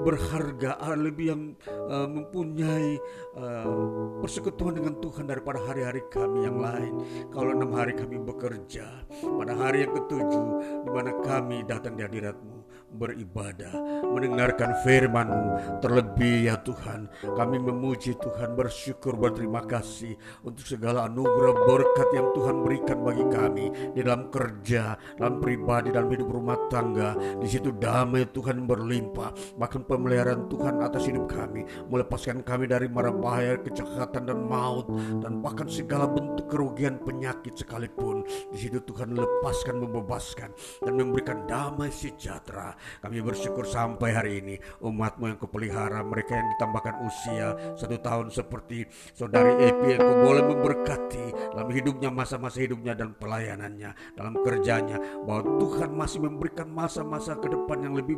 berharga, 0.03 0.75
lebih 0.99 1.27
yang 1.31 1.43
uh, 1.71 2.11
mempunyai 2.11 2.99
uh, 3.39 4.19
persekutuan 4.19 4.75
dengan 4.75 4.99
Tuhan 4.99 5.31
daripada 5.31 5.63
hari-hari 5.63 6.03
kami 6.11 6.51
yang 6.51 6.59
lain. 6.59 6.99
Kalau 7.31 7.55
enam 7.55 7.71
hari 7.79 7.95
kami 7.95 8.19
bekerja, 8.27 9.07
pada 9.23 9.55
hari 9.55 9.87
yang 9.87 9.95
ketujuh, 9.95 10.47
di 10.83 10.91
mana 10.91 11.15
kami 11.23 11.63
datang 11.63 11.95
di 11.95 12.03
hadiratmu, 12.03 12.58
beribadah, 12.93 13.73
mendengarkan 14.09 14.73
firman-Mu. 14.83 15.81
Terlebih 15.85 16.49
ya 16.49 16.57
Tuhan, 16.65 17.09
kami 17.37 17.57
memuji 17.61 18.17
Tuhan, 18.17 18.57
bersyukur, 18.57 19.21
berterima 19.21 19.63
kasih 19.65 20.17
untuk 20.43 20.65
segala 20.65 21.05
anugerah 21.07 21.55
berkat 21.69 22.09
yang 22.17 22.33
Tuhan 22.33 22.57
berikan 22.65 22.99
bagi 23.05 23.27
kami 23.29 23.67
di 23.93 24.01
dalam 24.01 24.33
kerja, 24.33 24.97
dalam 25.21 25.39
pribadi, 25.39 25.93
dalam 25.93 26.09
hidup 26.09 26.29
rumah 26.33 26.59
tangga. 26.73 27.15
Di 27.39 27.49
situ 27.49 27.75
damai 27.77 28.25
Tuhan 28.33 28.65
berlimpah, 28.65 29.61
bahkan 29.61 29.85
pemeliharaan 29.85 30.49
Tuhan 30.49 30.81
atas 30.81 31.05
hidup 31.07 31.29
kami, 31.29 31.69
melepaskan 31.93 32.41
kami 32.43 32.71
dari 32.71 32.89
mara 32.89 33.13
bahaya, 33.13 33.61
kejahatan 33.61 34.25
dan 34.29 34.39
maut, 34.49 34.89
dan 35.21 35.45
bahkan 35.45 35.69
segala 35.69 36.09
bentuk 36.09 36.49
kerugian 36.49 36.97
penyakit 37.03 37.55
sekalipun. 37.55 38.25
Di 38.49 38.59
situ 38.59 38.81
Tuhan 38.83 39.13
lepaskan, 39.13 39.77
membebaskan, 39.83 40.51
dan 40.83 40.93
memberikan 40.97 41.45
damai 41.45 41.93
sejahtera 41.93 42.78
Kami 43.01 43.19
bersyukur 43.21 43.65
sampai 43.67 44.11
hari 44.15 44.33
ini 44.43 44.55
umatmu 44.83 45.31
yang 45.31 45.39
kupelihara, 45.39 46.01
mereka 46.03 46.39
yang 46.39 46.49
ditambahkan 46.57 46.95
usia 47.05 47.49
satu 47.75 47.97
tahun 47.99 48.31
seperti 48.31 48.87
saudari 49.15 49.55
Epi 49.69 49.99
kau 49.99 50.17
boleh 50.25 50.43
memberkati 50.45 51.55
dalam 51.55 51.69
hidupnya, 51.71 52.09
masa-masa 52.13 52.63
hidupnya 52.63 52.95
dan 52.95 53.15
pelayanannya, 53.17 53.91
dalam 54.15 54.35
kerjanya, 54.43 54.99
bahwa 55.27 55.59
Tuhan 55.59 55.91
masih 55.95 56.21
memberikan 56.23 56.69
masa-masa 56.71 57.35
ke 57.39 57.51
depan 57.51 57.83
yang 57.83 57.95
lebih 57.99 58.17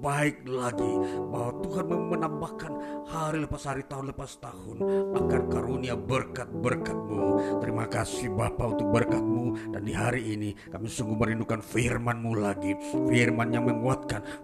baik 0.00 0.46
lagi, 0.46 0.92
bahwa 1.28 1.52
Tuhan 1.66 1.84
menambahkan 1.90 2.72
hari 3.10 3.38
lepas 3.42 3.62
hari, 3.66 3.82
tahun 3.84 4.14
lepas 4.14 4.38
tahun, 4.38 4.76
akan 5.16 5.42
karunia 5.50 5.94
berkat-berkatmu. 5.98 7.22
Terima 7.60 7.84
kasih 7.90 8.30
Bapa 8.32 8.70
untuk 8.70 8.88
berkatmu. 8.88 9.74
Dan 9.74 9.82
di 9.82 9.92
hari 9.92 10.34
ini 10.38 10.54
kami 10.70 10.86
sungguh 10.86 11.18
merindukan 11.18 11.58
firmanmu 11.58 12.32
lagi, 12.38 12.72
firman 13.10 13.50
yang 13.50 13.66
menguatkan, 13.66 13.89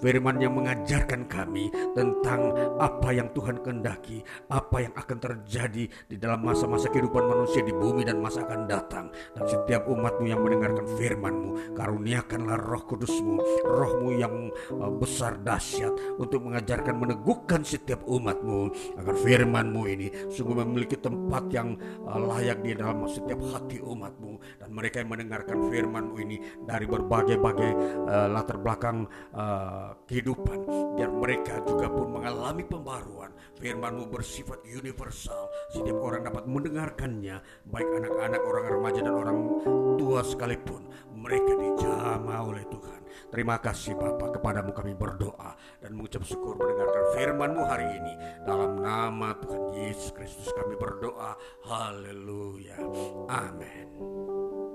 firman 0.01 0.41
yang 0.41 0.55
mengajarkan 0.57 1.29
kami 1.29 1.71
tentang 1.93 2.53
apa 2.81 3.09
yang 3.13 3.29
Tuhan 3.33 3.61
kehendaki, 3.63 4.23
apa 4.51 4.77
yang 4.83 4.95
akan 4.95 5.19
terjadi 5.19 5.85
di 5.87 6.17
dalam 6.17 6.43
masa-masa 6.43 6.91
kehidupan 6.91 7.25
manusia 7.27 7.63
di 7.63 7.75
bumi 7.75 8.07
dan 8.07 8.21
masa 8.23 8.45
akan 8.47 8.69
datang. 8.69 9.07
Dan 9.35 9.45
setiap 9.47 9.87
umatmu 9.91 10.25
yang 10.27 10.41
mendengarkan 10.43 10.87
firmanmu, 10.97 11.77
karuniakanlah 11.77 12.59
roh 12.61 12.83
kudusmu, 12.87 13.41
rohmu 13.67 14.09
yang 14.17 14.35
uh, 14.77 14.93
besar 14.93 15.39
dahsyat 15.43 15.93
untuk 16.17 16.47
mengajarkan 16.47 16.95
meneguhkan 16.97 17.63
setiap 17.67 18.03
umatmu 18.07 18.73
agar 18.99 19.15
firmanmu 19.21 19.83
ini 19.91 20.07
sungguh 20.31 20.63
memiliki 20.65 20.97
tempat 20.99 21.45
yang 21.53 21.77
uh, 22.07 22.21
layak 22.21 22.63
di 22.63 22.73
dalam 22.75 23.05
setiap 23.07 23.39
hati 23.53 23.83
umatmu 23.83 24.39
dan 24.63 24.69
mereka 24.73 25.03
yang 25.03 25.11
mendengarkan 25.13 25.69
firmanmu 25.69 26.17
ini 26.23 26.37
dari 26.65 26.87
berbagai-bagai 26.89 27.71
uh, 28.07 28.29
latar 28.31 28.59
belakang 28.61 29.07
uh, 29.37 29.93
kehidupan. 30.09 30.65
Biar 30.97 31.13
mereka 31.13 31.61
juga 31.69 31.93
pun 31.93 32.09
mengalami 32.17 32.65
pembaruan. 32.65 33.31
Firmanmu 33.61 34.09
bersifat 34.09 34.65
universal. 34.65 35.53
Setiap 35.71 36.01
orang 36.01 36.25
dapat 36.25 36.49
mendengarkannya. 36.49 37.45
Baik 37.69 37.89
anak-anak 38.03 38.43
orang 38.43 38.65
remaja 38.67 39.01
dan 39.05 39.15
orang 39.15 39.39
tua 40.01 40.25
sekalipun. 40.25 40.89
Mereka 41.13 41.53
dijamah 41.55 42.41
oleh 42.43 42.65
Tuhan. 42.73 43.01
Terima 43.27 43.59
kasih 43.59 43.99
Bapak 43.99 44.41
kepadamu 44.41 44.73
kami 44.73 44.97
berdoa. 44.97 45.53
Dan 45.85 45.95
mengucap 46.01 46.25
syukur 46.25 46.57
mendengarkan 46.57 47.05
firmanmu 47.15 47.63
hari 47.69 47.87
ini. 47.93 48.15
Dalam 48.49 48.81
nama 48.81 49.37
Tuhan 49.45 49.63
Yesus 49.77 50.11
Kristus 50.17 50.49
kami 50.57 50.75
berdoa. 50.81 51.37
Haleluya. 51.69 52.81
Amin 53.29 54.66